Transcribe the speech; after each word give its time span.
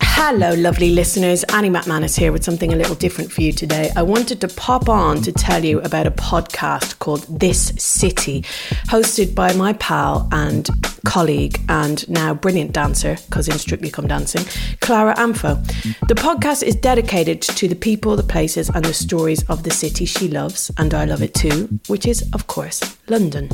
Hello, 0.00 0.54
lovely 0.54 0.90
listeners. 0.90 1.44
Annie 1.52 1.68
McManus 1.68 2.16
here 2.18 2.32
with 2.32 2.42
something 2.42 2.72
a 2.72 2.76
little 2.76 2.94
different 2.94 3.30
for 3.30 3.42
you 3.42 3.52
today. 3.52 3.90
I 3.94 4.02
wanted 4.02 4.40
to 4.40 4.48
pop 4.48 4.88
on 4.88 5.20
to 5.20 5.30
tell 5.30 5.62
you 5.62 5.78
about 5.82 6.06
a 6.06 6.10
podcast 6.10 6.98
called 7.00 7.26
This 7.28 7.74
City, 7.76 8.40
hosted 8.88 9.34
by 9.34 9.52
my 9.52 9.74
pal 9.74 10.26
and 10.32 10.70
colleague 11.04 11.60
and 11.68 12.08
now 12.08 12.34
brilliant 12.34 12.72
dancer, 12.72 13.16
cousin 13.30 13.58
Strictly 13.58 13.90
Come 13.90 14.08
Dancing, 14.08 14.44
Clara 14.80 15.14
Amfo. 15.14 15.62
The 16.08 16.14
podcast 16.14 16.62
is 16.62 16.74
dedicated 16.74 17.42
to 17.42 17.68
the 17.68 17.76
people, 17.76 18.16
the 18.16 18.22
places, 18.22 18.68
and 18.70 18.84
the 18.84 18.94
stories 18.94 19.42
of 19.48 19.62
the 19.62 19.70
city 19.70 20.04
she 20.04 20.28
loves, 20.28 20.70
and 20.78 20.92
I 20.94 21.04
love 21.04 21.22
it 21.22 21.34
too, 21.34 21.78
which 21.86 22.06
is, 22.06 22.28
of 22.32 22.46
course, 22.46 22.80
London. 23.08 23.48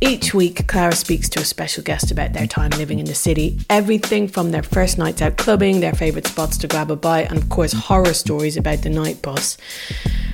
Each 0.00 0.34
week, 0.34 0.66
Clara 0.68 0.94
speaks 0.94 1.28
to 1.30 1.40
a 1.40 1.44
special 1.44 1.82
guest 1.82 2.10
about 2.10 2.32
their 2.32 2.46
time 2.46 2.70
living 2.70 2.98
in 2.98 3.06
the 3.06 3.14
city, 3.14 3.58
everything 3.70 4.28
from 4.28 4.50
their 4.50 4.62
first 4.62 4.98
nights 4.98 5.22
out 5.22 5.36
clubbing, 5.36 5.80
their 5.80 5.94
favourite 5.94 6.26
spots 6.26 6.56
to 6.58 6.68
grab 6.68 6.90
a 6.90 6.96
bite, 6.96 7.30
and 7.30 7.38
of 7.38 7.48
course, 7.48 7.72
horror 7.72 8.14
stories 8.14 8.56
about 8.56 8.82
the 8.82 8.90
night 8.90 9.22
bus. 9.22 9.56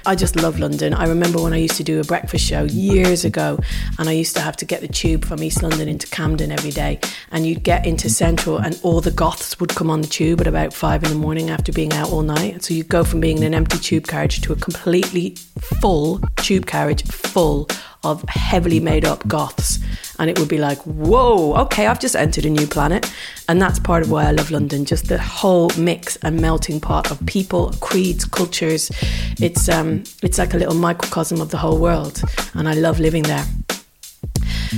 I 0.07 0.15
just 0.15 0.37
love 0.37 0.59
London. 0.59 0.95
I 0.95 1.07
remember 1.07 1.41
when 1.43 1.53
I 1.53 1.59
used 1.59 1.77
to 1.77 1.85
do 1.85 2.01
a 2.01 2.05
breakfast 2.05 2.45
show 2.45 2.65
years 2.65 3.25
ago, 3.25 3.59
and 3.99 4.09
I 4.09 4.13
used 4.13 4.35
to 4.37 4.43
have 4.43 4.57
to 4.57 4.65
get 4.65 4.81
the 4.81 4.89
tube 4.89 5.25
from 5.25 5.43
East 5.43 5.63
London 5.63 5.89
into 5.89 6.07
Camden 6.07 6.51
every 6.51 6.71
day. 6.71 7.01
And 7.31 7.47
you'd 7.47 7.63
get 7.63 7.87
into 7.87 8.09
Central, 8.09 8.59
and 8.59 8.79
all 8.83 9.01
the 9.01 9.11
goths 9.11 9.59
would 9.61 9.71
come 9.71 9.91
on 9.91 10.01
the 10.01 10.09
tube 10.09 10.41
at 10.41 10.47
about 10.47 10.73
five 10.73 11.03
in 11.05 11.11
the 11.11 11.17
morning 11.17 11.51
after 11.51 11.73
being 11.73 11.93
out 11.93 12.11
all 12.11 12.23
night. 12.23 12.65
So 12.65 12.75
you'd 12.75 12.89
go 12.89 13.05
from 13.05 13.21
being 13.21 13.39
in 13.39 13.45
an 13.45 13.55
empty 13.55 13.79
tube 13.79 14.07
carriage 14.07 14.41
to 14.43 14.53
a 14.53 14.57
completely 14.57 15.37
full 15.81 16.21
tube 16.37 16.67
carriage 16.67 17.05
full 17.05 17.69
of 18.05 18.23
heavily 18.29 18.81
made 18.81 19.05
up 19.05 19.27
goths. 19.27 19.79
And 20.19 20.29
it 20.29 20.39
would 20.39 20.49
be 20.49 20.59
like, 20.59 20.79
whoa, 20.79 21.55
okay, 21.63 21.87
I've 21.87 22.01
just 22.01 22.17
entered 22.17 22.45
a 22.45 22.51
new 22.51 22.67
planet. 22.67 23.11
And 23.49 23.63
that's 23.63 23.79
part 23.79 24.03
of 24.03 24.11
why 24.11 24.25
I 24.25 24.33
love 24.33 24.51
London, 24.51 24.85
just 24.85 25.09
the 25.09 25.19
whole 25.19 25.71
mix 25.79 26.17
and 26.17 26.41
melting 26.41 26.81
pot 26.81 27.11
of 27.11 27.25
people, 27.27 27.73
creeds, 27.81 28.25
cultures. 28.25 28.91
It's, 29.41 29.69
um, 29.69 30.05
it's 30.23 30.39
like 30.39 30.55
a 30.55 30.59
little 30.59 30.75
microcosm 30.75 31.41
of 31.41 31.51
the 31.51 31.59
whole 31.59 31.79
world. 31.79 32.21
And 32.55 32.69
I 32.69 32.75
love 32.75 32.99
living 32.99 33.23
there. 33.23 33.47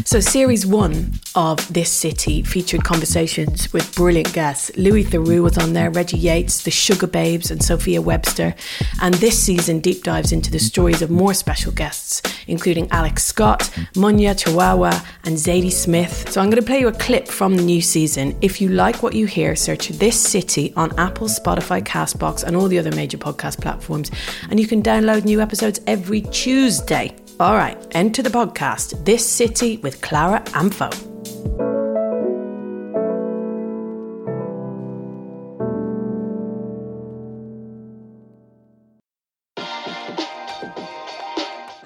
So, 0.04 0.20
series 0.20 0.64
one 0.64 1.12
of 1.34 1.66
This 1.72 1.90
City 1.90 2.42
featured 2.42 2.84
conversations 2.84 3.72
with 3.72 3.92
brilliant 3.96 4.32
guests. 4.32 4.70
Louis 4.76 5.02
Theroux 5.02 5.42
was 5.42 5.58
on 5.58 5.72
there, 5.72 5.90
Reggie 5.90 6.16
Yates, 6.16 6.62
the 6.62 6.70
Sugababes, 6.70 7.50
and 7.50 7.60
Sophia 7.60 8.00
Webster. 8.00 8.54
And 9.02 9.14
this 9.14 9.36
season 9.36 9.80
deep 9.80 10.04
dives 10.04 10.30
into 10.30 10.50
the 10.52 10.60
stories 10.60 11.02
of 11.02 11.10
more 11.10 11.34
special 11.34 11.72
guests, 11.72 12.22
including 12.46 12.88
Alex 12.92 13.24
Scott, 13.24 13.62
Munya 13.94 14.32
Chawawa, 14.32 15.04
and 15.24 15.36
Zadie 15.36 15.72
Smith. 15.72 16.30
So, 16.30 16.40
I'm 16.40 16.50
going 16.50 16.62
to 16.62 16.66
play 16.66 16.78
you 16.78 16.88
a 16.88 16.92
clip 16.92 17.26
from 17.26 17.56
the 17.56 17.62
new 17.62 17.80
season. 17.80 18.38
If 18.42 18.60
you 18.60 18.68
like 18.68 19.02
what 19.02 19.14
you 19.14 19.26
hear, 19.26 19.56
search 19.56 19.88
This 19.88 20.18
City 20.20 20.72
on 20.76 20.96
Apple, 21.00 21.26
Spotify, 21.26 21.82
Castbox, 21.82 22.44
and 22.44 22.54
all 22.54 22.68
the 22.68 22.78
other 22.78 22.92
major 22.92 23.18
podcast 23.18 23.60
platforms. 23.60 24.12
And 24.50 24.60
you 24.60 24.68
can 24.68 24.84
download 24.84 25.24
new 25.24 25.40
episodes 25.40 25.80
every 25.88 26.20
Tuesday. 26.20 27.16
All 27.40 27.54
right, 27.54 27.78
enter 27.92 28.20
the 28.20 28.28
podcast, 28.28 29.02
This 29.06 29.26
City 29.26 29.78
with 29.78 30.02
Clara 30.02 30.42
Amfo. 30.48 30.92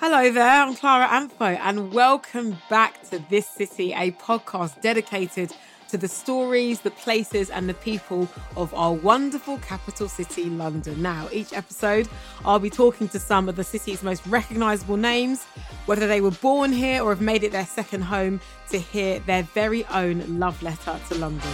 Hello 0.01 0.33
there, 0.33 0.45
I'm 0.45 0.75
Clara 0.75 1.07
Amfo, 1.07 1.57
and 1.61 1.93
welcome 1.93 2.57
back 2.69 3.09
to 3.11 3.25
This 3.31 3.47
City, 3.47 3.93
a 3.93 4.11
podcast 4.11 4.81
dedicated 4.81 5.53
to 5.95 5.99
the 5.99 6.09
stories, 6.09 6.81
the 6.81 6.91
places, 6.91 7.51
and 7.51 7.69
the 7.69 7.75
people 7.75 8.29
of 8.57 8.75
our 8.75 8.93
wonderful 8.93 9.59
capital 9.59 10.09
city, 10.09 10.47
London. 10.47 11.01
Now, 11.01 11.29
each 11.31 11.53
episode, 11.53 12.09
I'll 12.45 12.59
be 12.59 12.69
talking 12.69 13.09
to 13.11 13.21
some 13.21 13.49
of 13.49 13.55
the 13.55 13.63
city's 13.63 14.03
most 14.03 14.27
recognisable 14.27 14.97
names, 14.97 15.45
whether 15.87 16.09
they 16.09 16.21
were 16.21 16.33
born 16.33 16.73
here 16.73 17.01
or 17.01 17.11
have 17.11 17.21
made 17.21 17.45
it 17.45 17.53
their 17.53 17.65
second 17.65 18.03
home, 18.03 18.41
to 18.71 18.79
hear 18.81 19.21
their 19.21 19.45
very 19.45 19.85
own 19.85 20.41
love 20.41 20.61
letter 20.65 20.99
to 21.11 21.15
London. 21.15 21.53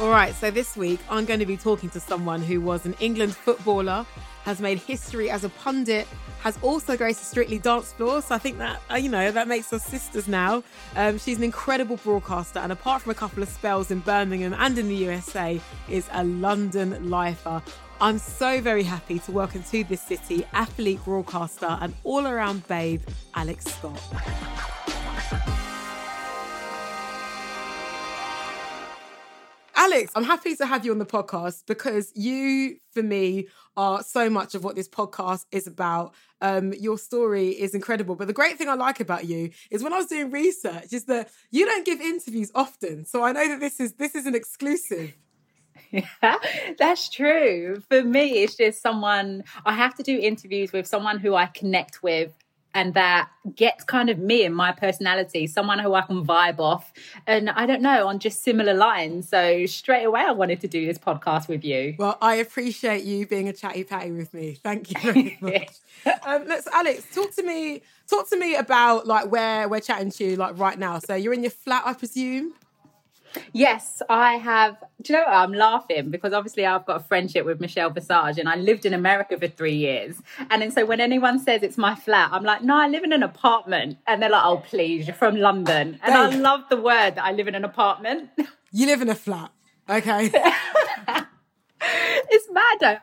All 0.00 0.10
right, 0.10 0.34
so 0.34 0.50
this 0.50 0.76
week 0.76 0.98
I'm 1.08 1.24
going 1.24 1.38
to 1.38 1.46
be 1.46 1.56
talking 1.56 1.90
to 1.90 2.00
someone 2.00 2.42
who 2.42 2.60
was 2.60 2.84
an 2.84 2.96
England 2.98 3.36
footballer, 3.36 4.04
has 4.50 4.60
made 4.60 4.78
history 4.78 5.30
as 5.30 5.44
a 5.44 5.48
pundit, 5.48 6.08
has 6.40 6.58
also 6.60 6.96
graced 6.96 7.22
a 7.22 7.24
Strictly 7.24 7.58
dance 7.58 7.92
floor. 7.92 8.20
So 8.20 8.34
I 8.34 8.38
think 8.38 8.58
that, 8.58 8.82
uh, 8.90 8.96
you 8.96 9.08
know, 9.08 9.30
that 9.30 9.46
makes 9.46 9.72
us 9.72 9.84
sisters 9.84 10.26
now. 10.26 10.64
Um, 10.96 11.18
she's 11.18 11.38
an 11.38 11.44
incredible 11.44 11.96
broadcaster, 11.98 12.58
and 12.58 12.72
apart 12.72 13.02
from 13.02 13.12
a 13.12 13.14
couple 13.14 13.44
of 13.44 13.48
spells 13.48 13.92
in 13.92 14.00
Birmingham 14.00 14.54
and 14.58 14.76
in 14.76 14.88
the 14.88 14.96
USA, 14.96 15.60
is 15.88 16.08
a 16.12 16.24
London 16.24 17.08
lifer. 17.08 17.62
I'm 18.00 18.18
so 18.18 18.60
very 18.60 18.82
happy 18.82 19.20
to 19.20 19.30
welcome 19.30 19.62
to 19.70 19.84
this 19.84 20.02
city 20.02 20.44
athlete, 20.52 21.04
broadcaster, 21.04 21.78
and 21.80 21.94
all 22.02 22.26
around 22.26 22.66
babe, 22.66 23.02
Alex 23.34 23.66
Scott. 23.66 24.69
Alex, 29.92 30.12
I'm 30.14 30.22
happy 30.22 30.54
to 30.54 30.66
have 30.66 30.84
you 30.84 30.92
on 30.92 30.98
the 30.98 31.06
podcast 31.06 31.66
because 31.66 32.12
you, 32.14 32.76
for 32.92 33.02
me, 33.02 33.48
are 33.76 34.04
so 34.04 34.30
much 34.30 34.54
of 34.54 34.62
what 34.62 34.76
this 34.76 34.88
podcast 34.88 35.46
is 35.50 35.66
about. 35.66 36.14
Um, 36.40 36.72
your 36.74 36.96
story 36.96 37.48
is 37.48 37.74
incredible. 37.74 38.14
But 38.14 38.28
the 38.28 38.32
great 38.32 38.56
thing 38.56 38.68
I 38.68 38.74
like 38.74 39.00
about 39.00 39.24
you 39.24 39.50
is 39.68 39.82
when 39.82 39.92
I 39.92 39.96
was 39.96 40.06
doing 40.06 40.30
research, 40.30 40.92
is 40.92 41.06
that 41.06 41.30
you 41.50 41.66
don't 41.66 41.84
give 41.84 42.00
interviews 42.00 42.52
often. 42.54 43.04
So 43.04 43.24
I 43.24 43.32
know 43.32 43.48
that 43.48 43.58
this 43.58 43.80
is 43.80 43.94
this 43.94 44.14
is 44.14 44.26
an 44.26 44.36
exclusive. 44.36 45.16
Yeah, 45.90 46.36
that's 46.78 47.08
true. 47.08 47.82
For 47.88 48.04
me, 48.04 48.44
it's 48.44 48.54
just 48.54 48.80
someone 48.80 49.42
I 49.66 49.72
have 49.72 49.96
to 49.96 50.04
do 50.04 50.16
interviews 50.16 50.72
with 50.72 50.86
someone 50.86 51.18
who 51.18 51.34
I 51.34 51.46
connect 51.46 52.00
with 52.00 52.30
and 52.74 52.94
that 52.94 53.28
gets 53.56 53.84
kind 53.84 54.10
of 54.10 54.18
me 54.18 54.44
and 54.44 54.54
my 54.54 54.72
personality, 54.72 55.46
someone 55.46 55.78
who 55.78 55.94
I 55.94 56.02
can 56.02 56.24
vibe 56.24 56.60
off. 56.60 56.92
And 57.26 57.50
I 57.50 57.66
don't 57.66 57.82
know, 57.82 58.06
on 58.06 58.18
just 58.18 58.42
similar 58.42 58.74
lines. 58.74 59.28
So 59.28 59.66
straight 59.66 60.04
away, 60.04 60.20
I 60.20 60.32
wanted 60.32 60.60
to 60.60 60.68
do 60.68 60.86
this 60.86 60.98
podcast 60.98 61.48
with 61.48 61.64
you. 61.64 61.96
Well, 61.98 62.16
I 62.20 62.36
appreciate 62.36 63.04
you 63.04 63.26
being 63.26 63.48
a 63.48 63.52
chatty 63.52 63.84
patty 63.84 64.12
with 64.12 64.32
me. 64.32 64.58
Thank 64.62 64.90
you 64.90 65.00
very 65.00 65.38
much. 65.40 65.70
um, 66.24 66.44
let's, 66.46 66.66
Alex, 66.68 67.06
talk 67.12 67.34
to 67.36 67.42
me. 67.42 67.82
Talk 68.08 68.28
to 68.30 68.38
me 68.38 68.54
about 68.54 69.06
like 69.06 69.30
where 69.30 69.68
we're 69.68 69.80
chatting 69.80 70.10
to 70.12 70.24
you 70.24 70.36
like 70.36 70.58
right 70.58 70.78
now. 70.78 70.98
So 70.98 71.14
you're 71.14 71.34
in 71.34 71.42
your 71.42 71.50
flat, 71.50 71.82
I 71.86 71.94
presume. 71.94 72.54
Yes, 73.52 74.02
I 74.08 74.34
have. 74.34 74.76
Do 75.02 75.12
you 75.12 75.18
know 75.18 75.24
what? 75.24 75.34
I'm 75.34 75.52
laughing 75.52 76.10
because 76.10 76.32
obviously 76.32 76.66
I've 76.66 76.86
got 76.86 77.00
a 77.00 77.04
friendship 77.04 77.46
with 77.46 77.60
Michelle 77.60 77.90
Visage 77.90 78.38
and 78.38 78.48
I 78.48 78.56
lived 78.56 78.86
in 78.86 78.94
America 78.94 79.38
for 79.38 79.48
three 79.48 79.74
years. 79.74 80.16
And 80.50 80.62
then 80.62 80.70
so 80.70 80.84
when 80.84 81.00
anyone 81.00 81.38
says 81.38 81.62
it's 81.62 81.78
my 81.78 81.94
flat, 81.94 82.30
I'm 82.32 82.44
like, 82.44 82.62
no, 82.62 82.76
I 82.76 82.88
live 82.88 83.04
in 83.04 83.12
an 83.12 83.22
apartment. 83.22 83.98
And 84.06 84.22
they're 84.22 84.30
like, 84.30 84.44
oh, 84.44 84.58
please, 84.58 85.06
you're 85.06 85.14
from 85.14 85.36
London. 85.36 85.98
And 86.02 86.14
I 86.14 86.34
love 86.34 86.62
the 86.68 86.76
word 86.76 87.16
that 87.16 87.24
I 87.24 87.32
live 87.32 87.48
in 87.48 87.54
an 87.54 87.64
apartment. 87.64 88.30
You 88.72 88.86
live 88.86 89.02
in 89.02 89.08
a 89.08 89.14
flat. 89.14 89.50
Okay. 89.88 90.30
it's 91.80 92.48
mad. 92.52 93.00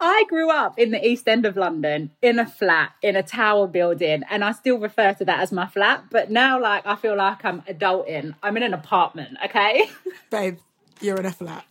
I 0.00 0.24
grew 0.28 0.50
up 0.50 0.78
in 0.78 0.90
the 0.90 1.06
East 1.06 1.28
End 1.28 1.46
of 1.46 1.56
London 1.56 2.10
in 2.20 2.38
a 2.38 2.46
flat 2.46 2.92
in 3.02 3.16
a 3.16 3.22
tower 3.22 3.66
building, 3.66 4.22
and 4.28 4.44
I 4.44 4.52
still 4.52 4.78
refer 4.78 5.14
to 5.14 5.24
that 5.24 5.40
as 5.40 5.52
my 5.52 5.66
flat. 5.66 6.04
But 6.10 6.30
now, 6.30 6.60
like, 6.60 6.86
I 6.86 6.96
feel 6.96 7.16
like 7.16 7.44
I'm 7.44 7.62
adulting. 7.62 8.34
I'm 8.42 8.56
in 8.56 8.62
an 8.62 8.74
apartment, 8.74 9.38
okay? 9.44 9.88
Babe, 10.30 10.58
you're 11.00 11.16
in 11.16 11.26
a 11.26 11.32
flat. 11.32 11.64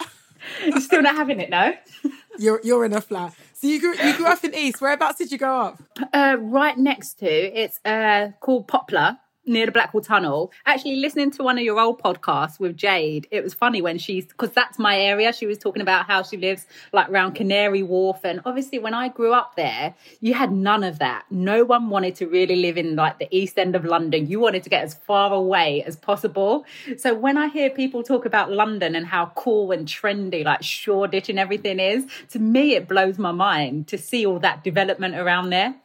You're 0.66 0.82
still 0.82 1.02
not 1.02 1.16
having 1.16 1.40
it, 1.40 1.50
no? 1.50 1.74
You're 2.40 2.60
you're 2.64 2.84
in 2.84 2.94
a 2.94 3.00
flat. 3.00 3.36
So 3.54 3.68
you 3.68 3.80
grew 3.80 3.96
you 3.96 4.18
grew 4.18 4.26
up 4.26 4.44
in 4.44 4.56
East. 4.56 4.82
Whereabouts 4.82 5.20
did 5.20 5.32
you 5.32 5.38
grow 5.38 5.56
up? 5.56 5.84
Uh, 6.12 6.36
right 6.40 6.76
next 6.76 7.20
to 7.20 7.28
it's 7.28 7.80
uh, 7.86 8.30
called 8.40 8.68
Poplar 8.68 9.20
near 9.46 9.66
the 9.66 9.72
Blackwall 9.72 10.04
Tunnel. 10.04 10.52
Actually, 10.66 10.98
listening 10.98 11.31
to 11.31 11.44
one 11.44 11.58
of 11.58 11.64
your 11.64 11.80
old 11.80 12.02
podcasts 12.02 12.59
with 12.59 12.78
Jade, 12.78 13.28
it 13.31 13.44
was 13.44 13.54
funny 13.54 13.81
when 13.81 13.98
she's 13.98 14.25
because 14.25 14.51
that's 14.51 14.80
my 14.80 14.98
area. 14.98 15.34
She 15.34 15.45
was 15.45 15.57
talking 15.57 15.81
about 15.81 16.06
how 16.06 16.24
she 16.24 16.38
lives 16.38 16.66
like 16.92 17.10
around 17.10 17.34
Canary 17.34 17.84
Wharf, 17.84 18.24
and 18.24 18.42
obviously 18.45 18.80
when 18.80 18.94
I 18.94 19.10
grew 19.10 19.34
up 19.34 19.56
there, 19.56 19.95
you 20.22 20.34
had 20.34 20.51
none 20.51 20.84
of 20.84 21.00
that. 21.00 21.25
No 21.30 21.66
one 21.66 21.90
wanted 21.90 22.16
to 22.16 22.28
really 22.28 22.56
live 22.57 22.78
in 22.78 22.95
like 22.95 23.19
the 23.19 23.28
East 23.36 23.57
End 23.57 23.75
of 23.75 23.86
London. 23.86 24.28
You 24.28 24.40
wanted 24.40 24.63
to 24.63 24.69
get 24.69 24.84
as 24.84 24.94
far 24.94 25.34
away 25.34 25.84
as 25.84 25.95
possible. 25.95 26.66
So 26.98 27.13
when 27.13 27.38
I 27.38 27.48
hear 27.48 27.69
people 27.69 28.04
talk 28.04 28.25
about 28.25 28.51
London 28.51 28.95
and 28.95 29.06
how 29.06 29.31
cool 29.36 29.72
and 29.72 29.88
trendy 29.88 30.44
like 30.44 30.63
Shoreditch 30.63 31.30
and 31.30 31.40
everything 31.40 31.80
is, 31.80 32.06
to 32.30 32.40
me 32.40 32.75
it 32.75 32.88
blows 32.88 33.18
my 33.18 33.31
mind 33.31 33.88
to 33.88 33.98
see 33.98 34.25
all 34.25 34.40
that 34.40 34.63
development 34.63 35.16
around 35.16 35.50
there. 35.50 35.75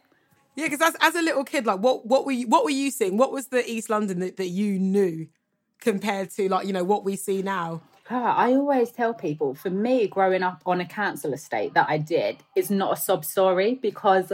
Yeah, 0.58 0.66
because 0.66 0.88
as, 0.88 0.96
as 1.00 1.14
a 1.14 1.22
little 1.22 1.44
kid, 1.44 1.66
like 1.66 1.78
what 1.78 2.04
what 2.04 2.26
were 2.26 2.32
you 2.32 2.48
what 2.48 2.64
were 2.64 2.70
you 2.70 2.90
seeing? 2.90 3.16
What 3.16 3.30
was 3.30 3.46
the 3.46 3.64
East 3.70 3.88
London 3.88 4.18
that, 4.18 4.38
that 4.38 4.48
you 4.48 4.76
knew 4.76 5.28
compared 5.80 6.30
to 6.30 6.48
like 6.48 6.66
you 6.66 6.72
know 6.72 6.82
what 6.82 7.04
we 7.04 7.14
see 7.14 7.42
now? 7.42 7.80
I 8.10 8.54
always 8.54 8.90
tell 8.90 9.14
people, 9.14 9.54
for 9.54 9.70
me, 9.70 10.08
growing 10.08 10.42
up 10.42 10.62
on 10.66 10.80
a 10.80 10.84
council 10.84 11.32
estate 11.32 11.74
that 11.74 11.86
I 11.88 11.98
did 11.98 12.38
is 12.56 12.72
not 12.72 12.98
a 12.98 13.00
sob 13.00 13.24
story 13.24 13.76
because 13.76 14.32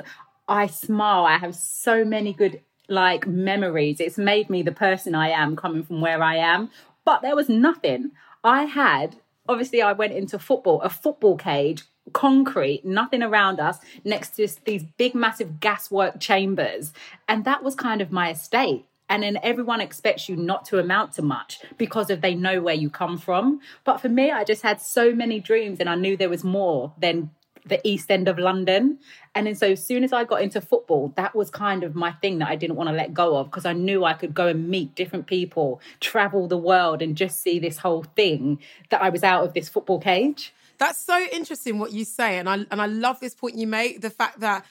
I 0.49 0.67
smile. 0.69 1.27
I 1.27 1.37
have 1.37 1.55
so 1.55 2.07
many 2.07 2.33
good 2.33 2.63
like 2.89 3.27
memories. 3.27 4.01
It's 4.01 4.17
made 4.17 4.49
me 4.49 4.63
the 4.63 4.73
person 4.73 5.15
I 5.15 5.29
am 5.29 5.57
coming 5.57 5.83
from 5.83 6.01
where 6.01 6.23
I 6.23 6.37
am 6.37 6.71
But 7.05 7.21
there 7.21 7.37
was 7.37 7.51
nothing. 7.51 8.13
I 8.43 8.65
had, 8.65 9.17
obviously, 9.47 9.83
I 9.83 9.93
went 9.93 10.15
into 10.15 10.39
football, 10.39 10.81
a 10.81 10.89
football 10.89 11.37
cage, 11.37 11.83
concrete, 12.13 12.85
nothing 12.85 13.23
around 13.23 13.61
us, 13.61 13.79
next 14.05 14.37
to 14.37 14.49
these 14.65 14.85
big, 14.85 15.15
massive 15.15 15.61
gaswork 15.61 16.21
chambers. 16.21 16.93
And 17.29 17.45
that 17.45 17.63
was 17.63 17.75
kind 17.75 18.01
of 18.01 18.13
my 18.13 18.31
estate. 18.31 18.85
And 19.09 19.23
then 19.23 19.39
everyone 19.43 19.81
expects 19.81 20.29
you 20.29 20.37
not 20.37 20.65
to 20.67 20.79
amount 20.79 21.13
to 21.15 21.23
much 21.23 21.61
because 21.77 22.11
of 22.11 22.21
they 22.21 22.35
know 22.35 22.63
where 22.63 22.75
you 22.75 22.89
come 22.89 23.19
from. 23.19 23.61
But 23.85 24.01
for 24.01 24.09
me, 24.09 24.31
I 24.31 24.45
just 24.45 24.63
had 24.63 24.81
so 24.81 25.15
many 25.15 25.41
dreams 25.41 25.79
and 25.79 25.89
I 25.89 25.95
knew 25.95 26.17
there 26.17 26.31
was 26.31 26.43
more 26.43 26.93
than 26.99 27.31
the 27.67 27.81
East 27.87 28.11
End 28.11 28.29
of 28.29 28.39
London. 28.39 28.99
And 29.35 29.47
then 29.47 29.55
so 29.55 29.73
as 29.73 29.85
soon 29.85 30.05
as 30.05 30.13
I 30.13 30.25
got 30.25 30.43
into 30.43 30.61
football, 30.61 31.13
that 31.17 31.35
was 31.35 31.51
kind 31.51 31.83
of 31.83 31.95
my 31.95 32.13
thing 32.13 32.39
that 32.39 32.49
I 32.49 32.57
didn't 32.57 32.77
want 32.77 32.89
to 32.89 32.95
let 32.95 33.15
go 33.15 33.37
of 33.37 33.47
because 33.47 33.67
I 33.67 33.73
knew 33.73 34.05
I 34.05 34.15
could 34.15 34.35
go 34.35 34.49
and 34.49 34.69
meet 34.69 34.95
different 34.95 35.27
people, 35.27 35.81
travel 36.01 36.47
the 36.47 36.59
world 36.59 37.03
and 37.03 37.17
just 37.17 37.43
see 37.43 37.59
this 37.59 37.79
whole 37.79 38.05
thing 38.17 38.59
that 38.91 39.03
I 39.03 39.09
was 39.09 39.23
out 39.23 39.45
of 39.45 39.55
this 39.55 39.69
football 39.69 39.99
cage. 39.99 40.53
That's 40.79 40.99
so 40.99 41.27
interesting 41.33 41.79
what 41.79 41.93
you 41.93 42.05
say. 42.05 42.39
And 42.39 42.49
I 42.49 42.67
and 42.71 42.81
I 42.81 42.87
love 42.87 43.21
this 43.21 43.35
point 43.35 43.57
you 43.57 43.67
make, 43.67 44.01
the 44.01 44.11
fact 44.11 44.41
that 44.41 44.65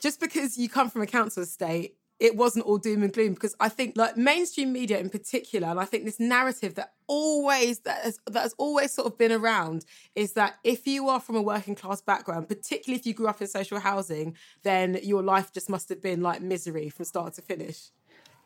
just 0.00 0.20
because 0.20 0.58
you 0.58 0.68
come 0.68 0.90
from 0.90 1.02
a 1.02 1.06
council 1.06 1.42
estate 1.42 1.96
it 2.18 2.34
wasn't 2.34 2.64
all 2.64 2.78
doom 2.78 3.02
and 3.02 3.12
gloom 3.12 3.34
because 3.34 3.54
I 3.60 3.68
think 3.68 3.96
like 3.96 4.16
mainstream 4.16 4.72
media 4.72 4.98
in 4.98 5.10
particular, 5.10 5.68
and 5.68 5.78
I 5.78 5.84
think 5.84 6.04
this 6.04 6.18
narrative 6.18 6.74
that 6.76 6.94
always 7.06 7.80
that 7.80 8.04
has, 8.04 8.20
that 8.26 8.42
has 8.42 8.54
always 8.56 8.92
sort 8.92 9.06
of 9.06 9.18
been 9.18 9.32
around 9.32 9.84
is 10.14 10.32
that 10.32 10.56
if 10.64 10.86
you 10.86 11.08
are 11.08 11.20
from 11.20 11.36
a 11.36 11.42
working 11.42 11.74
class 11.74 12.00
background, 12.00 12.48
particularly 12.48 12.98
if 12.98 13.06
you 13.06 13.12
grew 13.12 13.26
up 13.26 13.40
in 13.42 13.46
social 13.46 13.78
housing, 13.78 14.34
then 14.62 14.98
your 15.02 15.22
life 15.22 15.52
just 15.52 15.68
must 15.68 15.88
have 15.90 16.00
been 16.00 16.22
like 16.22 16.40
misery 16.40 16.88
from 16.88 17.04
start 17.04 17.34
to 17.34 17.42
finish. 17.42 17.90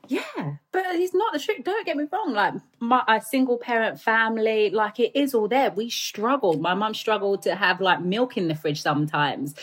Yeah, 0.09 0.55
but 0.73 0.85
it's 0.87 1.15
not 1.15 1.33
the 1.33 1.39
trick. 1.39 1.65
Don't 1.65 1.87
get 1.87 1.97
me 1.97 2.05
wrong. 2.13 2.33
Like 2.33 2.55
my 2.81 3.03
a 3.07 3.21
single 3.21 3.59
parent 3.59 4.01
family, 4.01 4.71
like 4.71 4.99
it 4.99 5.13
is 5.15 5.35
all 5.35 5.49
there. 5.49 5.71
We 5.71 5.91
struggled. 5.91 6.61
My 6.61 6.75
mum 6.75 6.95
struggled 6.95 7.43
to 7.43 7.55
have 7.55 7.81
like 7.81 8.01
milk 8.03 8.37
in 8.37 8.49
the 8.49 8.55
fridge 8.55 8.83
sometimes 8.83 9.55